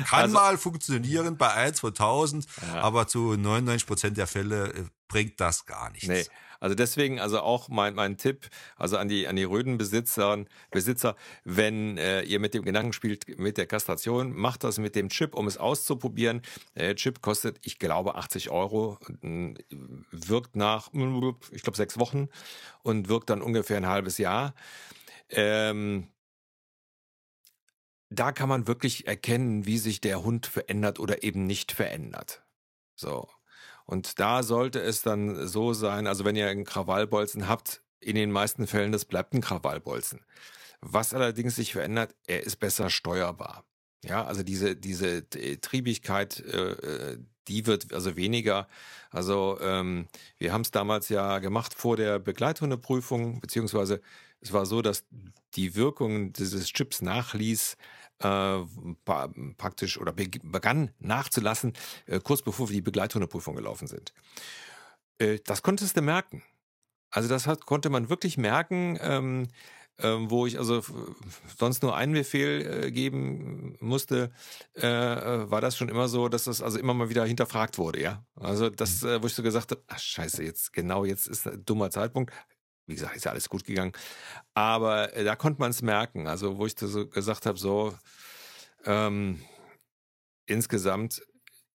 kann 0.08 0.22
also, 0.22 0.34
mal 0.36 0.58
funktionieren 0.60 1.36
bei 1.36 1.52
1 1.52 1.80
von 1.80 1.90
1000, 1.90 2.46
ja. 2.62 2.82
aber 2.82 3.08
zu 3.08 3.36
99 3.36 3.88
Prozent 3.88 4.18
der 4.18 4.28
Fälle 4.28 4.72
äh, 4.72 4.84
bringt 5.08 5.40
das 5.40 5.66
gar 5.66 5.90
nichts. 5.90 6.08
Nee. 6.08 6.26
Also 6.60 6.76
deswegen, 6.76 7.20
also 7.20 7.40
auch 7.40 7.70
mein, 7.70 7.96
mein 7.96 8.18
Tipp, 8.18 8.50
also 8.76 8.98
an 8.98 9.08
die, 9.08 9.28
an 9.28 9.36
die 9.36 9.44
Rödenbesitzer, 9.44 10.46
Besitzer, 10.72 11.16
wenn 11.44 11.98
äh, 11.98 12.22
ihr 12.24 12.40
mit 12.40 12.54
dem 12.54 12.64
Gedanken 12.64 12.94
spielt, 12.94 13.40
mit 13.40 13.58
der 13.58 13.66
Kastration, 13.66 14.36
macht 14.36 14.64
das 14.64 14.78
mit 14.78 14.96
dem 14.96 15.10
Chip, 15.10 15.36
um 15.36 15.48
es 15.48 15.58
auszuprobieren. 15.58 16.42
Der 16.76 16.96
Chip 16.96 17.22
kostet, 17.22 17.60
ich 17.64 17.80
glaube, 17.80 18.16
80 18.16 18.50
Euro, 18.50 18.98
wirkt 20.12 20.56
nach, 20.56 20.90
ich 21.52 21.62
glaube, 21.62 21.78
sechs 21.78 21.98
Wochen 21.98 22.30
und 22.84 23.10
wirkt 23.10 23.30
dann 23.30 23.42
ungefähr 23.42 23.78
ein 23.78 23.88
halbes 23.88 24.18
Jahr. 24.18 24.54
Ähm, 25.30 26.08
da 28.10 28.32
kann 28.32 28.50
man 28.50 28.68
wirklich 28.68 29.08
erkennen, 29.08 29.66
wie 29.66 29.78
sich 29.78 30.02
der 30.02 30.24
Hund 30.24 30.48
verändert 30.48 31.00
oder 31.00 31.24
eben 31.24 31.46
nicht 31.46 31.72
verändert. 31.72 32.44
So. 32.96 33.30
Und 33.90 34.20
da 34.20 34.44
sollte 34.44 34.80
es 34.80 35.02
dann 35.02 35.48
so 35.48 35.74
sein, 35.74 36.06
also 36.06 36.24
wenn 36.24 36.36
ihr 36.36 36.48
einen 36.48 36.64
Krawallbolzen 36.64 37.48
habt, 37.48 37.82
in 38.00 38.14
den 38.14 38.32
meisten 38.32 38.68
Fällen, 38.68 38.92
das 38.92 39.04
bleibt 39.04 39.34
ein 39.34 39.42
Krawallbolzen. 39.42 40.24
Was 40.80 41.16
allerdings 41.16 41.56
sich 41.56 41.74
verändert, 41.74 42.14
er 42.28 42.44
ist 42.44 42.58
besser 42.58 42.92
steuerbar. 42.92 43.66
Ja, 44.06 44.26
also 44.26 44.44
diese, 44.44 44.76
diese 44.76 45.28
Triebigkeit, 45.28 46.40
äh, 46.40 47.18
die 47.48 47.66
wird 47.66 47.92
also 47.92 48.16
weniger. 48.16 48.68
Also 49.10 49.58
ähm, 49.60 50.08
wir 50.38 50.54
haben 50.54 50.62
es 50.62 50.70
damals 50.70 51.10
ja 51.10 51.40
gemacht 51.40 51.74
vor 51.74 51.98
der 51.98 52.20
Begleithundeprüfung, 52.20 53.42
beziehungsweise 53.42 54.02
es 54.40 54.54
war 54.54 54.68
so, 54.68 54.84
dass 54.84 55.04
die 55.56 55.74
Wirkung 55.74 56.32
dieses 56.32 56.68
Chips 56.68 57.02
nachließ, 57.02 57.76
äh, 58.20 58.60
praktisch 59.58 60.00
oder 60.00 60.14
begann 60.14 60.92
nachzulassen, 61.00 61.74
äh, 62.06 62.20
kurz 62.20 62.42
bevor 62.42 62.70
wir 62.70 62.74
die 62.74 62.82
Begleithundeprüfung 62.82 63.56
gelaufen 63.56 63.88
sind. 63.88 64.14
Äh, 65.20 65.40
das 65.46 65.62
konntest 65.62 65.98
du 65.98 66.02
merken. 66.02 66.44
Also 67.12 67.28
das 67.30 67.48
hat, 67.48 67.66
konnte 67.66 67.90
man 67.90 68.10
wirklich 68.10 68.38
merken, 68.38 68.98
ähm, 69.02 69.48
ähm, 70.02 70.30
wo 70.30 70.46
ich 70.46 70.58
also 70.58 70.82
sonst 71.58 71.84
nur 71.84 71.96
einen 71.96 72.14
Befehl 72.14 72.86
äh, 72.86 72.92
geben 72.92 73.76
musste, 73.80 74.32
äh, 74.76 74.88
äh, 74.88 75.52
war 75.52 75.62
das 75.62 75.76
schon 75.76 75.90
immer 75.90 76.08
so, 76.08 76.30
dass 76.30 76.46
das 76.46 76.62
also 76.62 76.80
immer 76.80 76.94
mal 76.94 77.10
wieder 77.10 77.26
hinterfragt 77.26 77.78
wurde, 77.78 78.02
ja. 78.02 78.24
Also 78.36 78.70
das, 78.70 79.02
mhm. 79.02 79.22
wo 79.22 79.28
ich 79.28 79.34
so 79.34 79.44
gesagt 79.44 79.72
habe, 79.72 79.84
ach 79.88 80.00
scheiße, 80.00 80.44
jetzt 80.44 80.74
genau 80.74 81.04
jetzt 81.04 81.28
ist 81.28 81.48
ein 81.48 81.66
dummer 81.66 81.90
Zeitpunkt, 81.90 82.34
wie 82.90 82.96
gesagt, 82.96 83.16
ist 83.16 83.26
ja 83.26 83.32
alles 83.32 83.50
gut 83.50 83.66
gegangen. 83.66 83.94
Aber 84.56 85.14
äh, 85.16 85.24
da 85.24 85.36
konnte 85.36 85.62
man 85.62 85.72
es 85.72 85.82
merken. 85.82 86.28
Also, 86.28 86.58
wo 86.58 86.66
ich 86.66 86.76
so 86.80 87.08
gesagt 87.08 87.46
habe, 87.46 87.58
so 87.60 87.98
ähm, 88.86 89.42
insgesamt 90.48 91.22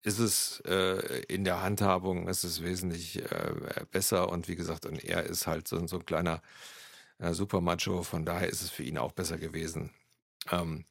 ist 0.03 0.19
es 0.19 0.61
äh, 0.67 1.23
in 1.29 1.45
der 1.45 1.63
Handhabung 1.63 2.29
ist 2.29 2.45
es 2.45 2.63
wesentlich 2.63 3.23
äh, 3.23 3.87
besser 3.91 4.29
und 4.31 4.49
wie 4.49 4.57
gesagt, 4.57 4.87
und 4.87 5.03
er 5.05 5.25
ist 5.25 5.47
halt 5.47 5.69
so, 5.69 5.87
so 5.87 5.99
ein 5.99 6.07
kleiner 6.07 6.43
äh, 7.19 7.33
Supermacho, 7.35 8.03
von 8.03 8.25
daher 8.27 8.49
ist 8.49 8.63
es 8.63 8.71
für 8.71 8.85
ihn 8.85 8.99
auch 8.99 9.13
besser 9.13 9.39
gewesen. 9.39 9.91
Ähm, 10.53 10.85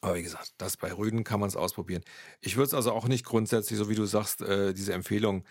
Aber 0.00 0.14
wie 0.16 0.22
gesagt, 0.22 0.52
das 0.58 0.76
bei 0.76 0.92
Rüden 0.92 1.24
kann 1.24 1.40
man 1.40 1.48
es 1.48 1.56
ausprobieren. 1.56 2.04
Ich 2.40 2.56
würde 2.56 2.68
es 2.68 2.74
also 2.74 2.92
auch 2.92 3.08
nicht 3.08 3.24
grundsätzlich, 3.24 3.78
so 3.78 3.88
wie 3.88 3.96
du 3.96 4.04
sagst, 4.04 4.42
äh, 4.42 4.72
diese 4.72 4.92
Empfehlung, 4.92 5.44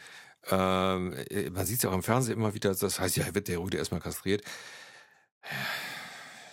ähm, 0.45 1.13
äh, 1.29 1.49
man 1.49 1.65
sieht 1.65 1.77
es 1.77 1.83
ja 1.83 1.89
auch 1.89 1.95
im 1.95 2.03
Fernsehen 2.03 2.37
immer 2.37 2.53
wieder, 2.53 2.73
das 2.73 2.99
heißt, 2.99 3.17
ja, 3.17 3.33
wird 3.33 3.47
der 3.47 3.59
Rüde 3.59 3.77
erstmal 3.77 4.01
kastriert. 4.01 4.43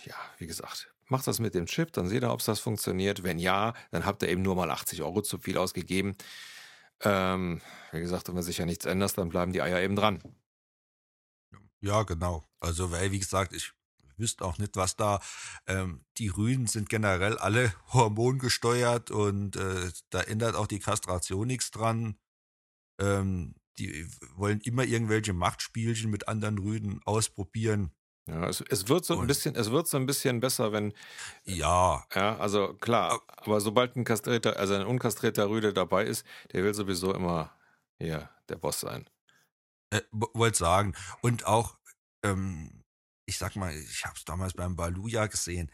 Ja, 0.04 0.16
wie 0.38 0.46
gesagt, 0.46 0.92
macht 1.08 1.26
das 1.26 1.38
mit 1.38 1.54
dem 1.54 1.66
Chip, 1.66 1.92
dann 1.92 2.08
seht 2.08 2.22
ihr, 2.22 2.32
ob 2.32 2.44
das 2.44 2.60
funktioniert. 2.60 3.22
Wenn 3.22 3.38
ja, 3.38 3.74
dann 3.90 4.04
habt 4.04 4.22
ihr 4.22 4.28
eben 4.28 4.42
nur 4.42 4.56
mal 4.56 4.70
80 4.70 5.02
Euro 5.02 5.22
zu 5.22 5.38
viel 5.38 5.58
ausgegeben. 5.58 6.16
Ähm, 7.00 7.60
wie 7.92 8.00
gesagt, 8.00 8.28
wenn 8.28 8.34
man 8.34 8.44
sich 8.44 8.58
ja 8.58 8.66
nichts 8.66 8.84
ändert, 8.84 9.16
dann 9.18 9.28
bleiben 9.28 9.52
die 9.52 9.62
Eier 9.62 9.80
eben 9.80 9.96
dran. 9.96 10.22
Ja, 11.80 12.02
genau. 12.02 12.48
Also, 12.60 12.90
weil, 12.90 13.12
wie 13.12 13.18
gesagt, 13.18 13.52
ich 13.52 13.72
wüsste 14.16 14.44
auch 14.44 14.58
nicht, 14.58 14.76
was 14.76 14.96
da. 14.96 15.20
Ähm, 15.66 16.04
die 16.18 16.28
Rüden 16.28 16.66
sind 16.66 16.88
generell 16.88 17.36
alle 17.38 17.74
hormongesteuert 17.92 19.10
und 19.10 19.56
äh, 19.56 19.90
da 20.10 20.22
ändert 20.22 20.56
auch 20.56 20.66
die 20.66 20.78
Kastration 20.78 21.46
nichts 21.46 21.70
dran. 21.70 22.16
Ähm, 22.98 23.54
die 23.78 24.06
wollen 24.36 24.60
immer 24.60 24.84
irgendwelche 24.84 25.32
Machtspielchen 25.32 26.10
mit 26.10 26.28
anderen 26.28 26.58
Rüden 26.58 27.00
ausprobieren. 27.04 27.92
Ja, 28.26 28.48
es, 28.48 28.62
es 28.70 28.88
wird 28.88 29.04
so 29.04 29.18
ein 29.20 29.26
bisschen, 29.26 29.54
es 29.54 29.70
wird 29.70 29.86
so 29.86 29.98
ein 29.98 30.06
bisschen 30.06 30.40
besser, 30.40 30.72
wenn. 30.72 30.94
Ja. 31.44 32.04
Ja, 32.14 32.38
also 32.38 32.74
klar, 32.74 33.22
aber 33.28 33.60
sobald 33.60 33.96
ein 33.96 34.04
kastrierter, 34.04 34.56
also 34.58 34.74
ein 34.74 34.86
unkastrierter 34.86 35.50
Rüde 35.50 35.74
dabei 35.74 36.04
ist, 36.04 36.24
der 36.52 36.64
will 36.64 36.72
sowieso 36.72 37.12
immer 37.12 37.54
hier 37.98 38.30
der 38.48 38.56
Boss 38.56 38.80
sein. 38.80 39.08
Äh, 39.90 40.00
Wollte 40.10 40.58
sagen. 40.58 40.94
Und 41.20 41.46
auch, 41.46 41.76
ähm, 42.24 42.82
ich 43.26 43.36
sag 43.36 43.56
mal, 43.56 43.74
ich 43.74 44.04
habe 44.06 44.16
es 44.16 44.24
damals 44.24 44.54
beim 44.54 44.74
Baluja 44.74 45.26
gesehen. 45.26 45.70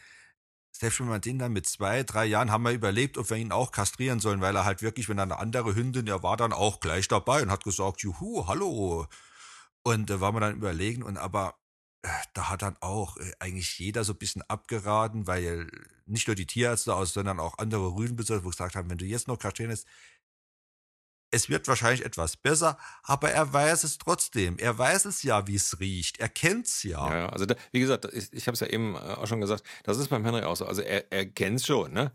Selbst 0.72 1.00
wenn 1.00 1.08
man 1.08 1.20
den 1.20 1.38
dann 1.38 1.52
mit 1.52 1.66
zwei, 1.66 2.02
drei 2.04 2.24
Jahren 2.26 2.50
haben 2.50 2.62
wir 2.62 2.72
überlegt, 2.72 3.18
ob 3.18 3.28
wir 3.30 3.36
ihn 3.36 3.52
auch 3.52 3.72
kastrieren 3.72 4.20
sollen, 4.20 4.40
weil 4.40 4.56
er 4.56 4.64
halt 4.64 4.82
wirklich, 4.82 5.08
wenn 5.08 5.18
eine 5.18 5.38
andere 5.38 5.74
Hündin, 5.74 6.06
er 6.06 6.22
war 6.22 6.36
dann 6.36 6.52
auch 6.52 6.80
gleich 6.80 7.08
dabei 7.08 7.42
und 7.42 7.50
hat 7.50 7.64
gesagt, 7.64 8.02
juhu, 8.02 8.46
hallo. 8.46 9.06
Und 9.82 10.10
da 10.10 10.14
äh, 10.14 10.20
war 10.20 10.32
man 10.32 10.42
dann 10.42 10.56
überlegen 10.56 11.02
und 11.02 11.16
aber 11.16 11.56
äh, 12.02 12.08
da 12.34 12.48
hat 12.50 12.62
dann 12.62 12.76
auch 12.80 13.16
äh, 13.18 13.32
eigentlich 13.40 13.78
jeder 13.78 14.04
so 14.04 14.12
ein 14.12 14.18
bisschen 14.18 14.42
abgeraten, 14.42 15.26
weil 15.26 15.70
nicht 16.06 16.26
nur 16.26 16.34
die 16.36 16.46
Tierärzte 16.46 16.94
aus, 16.94 17.12
sondern 17.12 17.40
auch 17.40 17.58
andere 17.58 17.94
Rüdenbesitzer, 17.94 18.44
wo 18.44 18.48
gesagt 18.48 18.74
haben, 18.74 18.90
wenn 18.90 18.98
du 18.98 19.04
jetzt 19.04 19.28
noch 19.28 19.38
kastrieren 19.38 19.70
lässt, 19.70 19.86
es 21.30 21.48
wird 21.48 21.68
wahrscheinlich 21.68 22.04
etwas 22.04 22.36
besser, 22.36 22.78
aber 23.02 23.30
er 23.30 23.52
weiß 23.52 23.84
es 23.84 23.98
trotzdem. 23.98 24.58
Er 24.58 24.76
weiß 24.76 25.04
es 25.04 25.22
ja, 25.22 25.46
wie 25.46 25.54
es 25.54 25.78
riecht. 25.80 26.18
Er 26.18 26.28
kennt 26.28 26.66
es 26.66 26.82
ja. 26.82 27.14
Ja, 27.14 27.28
also 27.28 27.46
da, 27.46 27.54
wie 27.72 27.80
gesagt, 27.80 28.06
ich, 28.12 28.32
ich 28.32 28.46
habe 28.46 28.54
es 28.54 28.60
ja 28.60 28.66
eben 28.66 28.96
auch 28.96 29.26
schon 29.26 29.40
gesagt, 29.40 29.64
das 29.84 29.98
ist 29.98 30.08
beim 30.08 30.24
Henry 30.24 30.42
auch 30.42 30.56
so. 30.56 30.66
Also 30.66 30.82
er, 30.82 31.10
er 31.12 31.26
kennt 31.26 31.60
es 31.60 31.66
schon, 31.66 31.92
ne? 31.92 32.12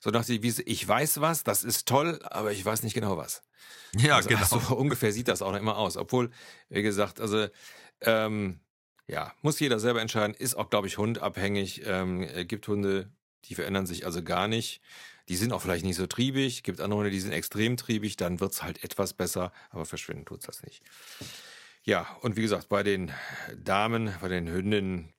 So 0.00 0.10
dachte 0.10 0.32
ich, 0.32 0.66
ich 0.66 0.88
weiß 0.88 1.20
was, 1.20 1.44
das 1.44 1.62
ist 1.62 1.86
toll, 1.86 2.18
aber 2.24 2.50
ich 2.50 2.64
weiß 2.64 2.82
nicht 2.82 2.94
genau 2.94 3.16
was. 3.16 3.42
Ja, 3.96 4.16
also, 4.16 4.28
genau. 4.28 4.44
So 4.44 4.58
ungefähr 4.76 5.12
sieht 5.12 5.28
das 5.28 5.42
auch 5.42 5.52
noch 5.52 5.60
immer 5.60 5.76
aus. 5.76 5.96
Obwohl, 5.96 6.30
wie 6.68 6.82
gesagt, 6.82 7.20
also 7.20 7.46
ähm, 8.00 8.60
ja, 9.06 9.32
muss 9.42 9.60
jeder 9.60 9.78
selber 9.78 10.00
entscheiden. 10.00 10.34
Ist 10.34 10.56
auch, 10.56 10.70
glaube 10.70 10.88
ich, 10.88 10.98
hundabhängig. 10.98 11.82
Ähm, 11.84 12.26
gibt 12.48 12.66
Hunde, 12.66 13.12
die 13.44 13.54
verändern 13.54 13.86
sich 13.86 14.06
also 14.06 14.22
gar 14.22 14.48
nicht. 14.48 14.80
Die 15.28 15.36
sind 15.36 15.52
auch 15.52 15.62
vielleicht 15.62 15.84
nicht 15.84 15.96
so 15.96 16.06
triebig. 16.06 16.62
Gibt 16.62 16.80
andere 16.80 16.98
Hunde, 16.98 17.10
die 17.10 17.20
sind 17.20 17.32
extrem 17.32 17.76
triebig. 17.76 18.16
Dann 18.16 18.40
wird 18.40 18.52
es 18.52 18.62
halt 18.62 18.82
etwas 18.84 19.14
besser, 19.14 19.52
aber 19.70 19.84
verschwinden 19.84 20.24
tut 20.24 20.40
es 20.40 20.46
das 20.46 20.62
nicht. 20.62 20.82
Ja, 21.84 22.16
und 22.20 22.36
wie 22.36 22.42
gesagt, 22.42 22.68
bei 22.68 22.82
den 22.82 23.12
Damen, 23.56 24.14
bei 24.20 24.28
den 24.28 24.48
Hündinnen 24.48 25.12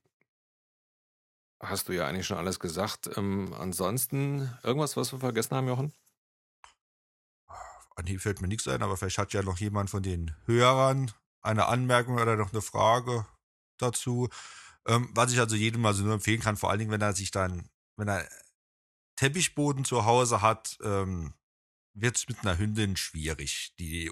hast 1.59 1.89
du 1.89 1.93
ja 1.93 2.07
eigentlich 2.07 2.27
schon 2.27 2.37
alles 2.37 2.59
gesagt. 2.59 3.09
Ähm, 3.17 3.53
ansonsten 3.53 4.57
irgendwas, 4.63 4.97
was 4.97 5.11
wir 5.11 5.19
vergessen 5.19 5.55
haben, 5.55 5.67
Jochen? 5.67 5.93
An 7.95 8.05
hier 8.05 8.19
fällt 8.19 8.41
mir 8.41 8.47
nichts 8.47 8.67
ein, 8.67 8.81
aber 8.81 8.97
vielleicht 8.97 9.17
hat 9.17 9.33
ja 9.33 9.43
noch 9.43 9.59
jemand 9.59 9.89
von 9.89 10.03
den 10.03 10.35
Hörern 10.45 11.11
eine 11.41 11.67
Anmerkung 11.67 12.15
oder 12.15 12.35
noch 12.35 12.51
eine 12.51 12.61
Frage 12.61 13.25
dazu. 13.77 14.29
Ähm, 14.87 15.09
was 15.13 15.31
ich 15.31 15.39
also 15.39 15.55
jedem 15.55 15.81
mal 15.81 15.93
so 15.93 16.03
nur 16.03 16.13
empfehlen 16.13 16.41
kann, 16.41 16.57
vor 16.57 16.69
allen 16.69 16.79
Dingen, 16.79 16.91
wenn 16.91 17.01
er 17.01 17.13
sich 17.13 17.31
dann, 17.31 17.69
wenn 17.97 18.07
er 18.07 18.27
Teppichboden 19.15 19.85
zu 19.85 20.05
Hause 20.05 20.41
hat, 20.41 20.77
ähm, 20.83 21.33
wird 21.93 22.17
es 22.17 22.27
mit 22.27 22.39
einer 22.41 22.57
Hündin 22.57 22.97
schwierig, 22.97 23.73
die 23.77 24.11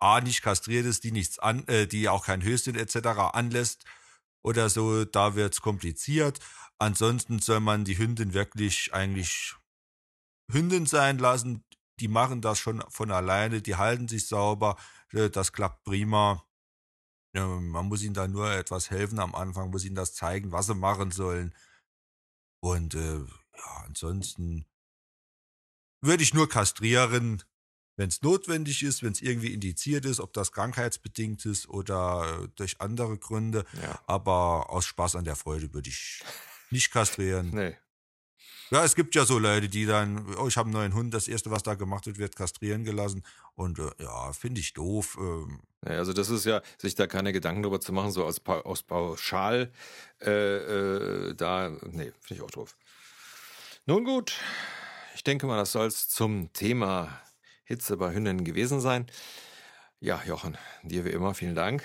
A 0.00 0.20
nicht 0.20 0.42
kastriert 0.42 0.86
ist, 0.86 1.04
die 1.04 1.12
nichts 1.12 1.38
an, 1.38 1.66
äh, 1.68 1.86
die 1.86 2.08
auch 2.08 2.24
kein 2.24 2.42
Höschen 2.42 2.74
etc. 2.74 3.32
anlässt 3.32 3.84
oder 4.42 4.70
so, 4.70 5.04
da 5.04 5.34
wird 5.34 5.54
es 5.54 5.60
kompliziert. 5.60 6.40
Ansonsten 6.78 7.40
soll 7.40 7.60
man 7.60 7.84
die 7.84 7.98
Hündin 7.98 8.32
wirklich 8.32 8.94
eigentlich 8.94 9.54
Hündin 10.50 10.86
sein 10.86 11.18
lassen. 11.18 11.64
Die 12.00 12.08
machen 12.08 12.40
das 12.40 12.58
schon 12.58 12.82
von 12.88 13.10
alleine, 13.10 13.60
die 13.60 13.76
halten 13.76 14.08
sich 14.08 14.26
sauber, 14.26 14.76
äh, 15.12 15.28
das 15.28 15.52
klappt 15.52 15.84
prima. 15.84 16.46
Ja, 17.34 17.46
man 17.46 17.86
muss 17.86 18.02
ihnen 18.02 18.14
da 18.14 18.26
nur 18.26 18.50
etwas 18.50 18.90
helfen 18.90 19.20
am 19.20 19.34
Anfang, 19.34 19.70
muss 19.70 19.84
ihnen 19.84 19.94
das 19.94 20.14
zeigen, 20.14 20.50
was 20.50 20.66
sie 20.66 20.74
machen 20.74 21.10
sollen. 21.10 21.54
Und 22.60 22.94
äh, 22.94 23.18
ja, 23.18 23.84
ansonsten 23.86 24.66
würde 26.02 26.22
ich 26.22 26.34
nur 26.34 26.48
kastrieren, 26.48 27.42
wenn 27.96 28.08
es 28.08 28.22
notwendig 28.22 28.82
ist, 28.82 29.02
wenn 29.02 29.12
es 29.12 29.20
irgendwie 29.20 29.52
indiziert 29.52 30.04
ist, 30.04 30.20
ob 30.20 30.32
das 30.32 30.52
krankheitsbedingt 30.52 31.44
ist 31.44 31.68
oder 31.68 32.44
äh, 32.44 32.48
durch 32.56 32.80
andere 32.80 33.18
Gründe. 33.18 33.64
Ja. 33.82 34.00
Aber 34.06 34.70
aus 34.70 34.86
Spaß 34.86 35.16
an 35.16 35.24
der 35.24 35.36
Freude 35.36 35.72
würde 35.74 35.90
ich 35.90 36.22
nicht 36.70 36.90
kastrieren. 36.90 37.50
Nee. 37.50 37.76
Ja, 38.70 38.84
es 38.84 38.94
gibt 38.94 39.16
ja 39.16 39.24
so 39.24 39.38
Leute, 39.38 39.68
die 39.68 39.84
dann, 39.84 40.32
oh, 40.36 40.46
ich 40.46 40.56
habe 40.56 40.66
einen 40.68 40.74
neuen 40.74 40.94
Hund, 40.94 41.12
das 41.12 41.26
erste, 41.26 41.50
was 41.50 41.64
da 41.64 41.74
gemacht 41.74 42.06
wird, 42.06 42.18
wird 42.18 42.36
kastrieren 42.36 42.84
gelassen. 42.84 43.24
Und 43.56 43.78
äh, 43.80 43.90
ja, 43.98 44.32
finde 44.32 44.60
ich 44.60 44.74
doof. 44.74 45.16
Ähm, 45.20 45.60
Ja, 45.84 45.92
also 45.98 46.12
das 46.12 46.30
ist 46.30 46.44
ja, 46.44 46.62
sich 46.78 46.94
da 46.94 47.06
keine 47.08 47.32
Gedanken 47.32 47.62
drüber 47.62 47.80
zu 47.80 47.92
machen, 47.92 48.12
so 48.12 48.24
aus, 48.24 48.38
Pa- 48.38 48.60
aus 48.60 48.82
Pauschal, 48.84 49.72
äh, 50.20 50.30
äh, 50.30 51.34
da, 51.34 51.70
nee, 51.90 52.12
finde 52.20 52.34
ich 52.34 52.42
auch 52.42 52.50
doof. 52.50 52.76
Nun 53.86 54.04
gut, 54.04 54.34
ich 55.16 55.24
denke 55.24 55.46
mal, 55.46 55.56
das 55.56 55.72
soll 55.72 55.86
es 55.86 56.08
zum 56.08 56.52
Thema 56.52 57.20
Hitze 57.64 57.96
bei 57.96 58.12
Hündinnen 58.14 58.44
gewesen 58.44 58.80
sein. 58.80 59.06
Ja, 59.98 60.22
Jochen, 60.26 60.56
dir 60.84 61.04
wie 61.04 61.10
immer 61.10 61.34
vielen 61.34 61.54
Dank. 61.54 61.82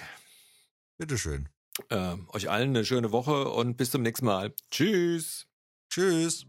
bitteschön. 0.97 1.49
Ähm, 1.89 2.29
euch 2.31 2.49
allen 2.49 2.69
eine 2.69 2.85
schöne 2.85 3.11
Woche 3.11 3.49
und 3.49 3.75
bis 3.75 3.91
zum 3.91 4.01
nächsten 4.01 4.25
Mal. 4.25 4.53
Tschüss. 4.71 5.47
Tschüss. 5.89 6.45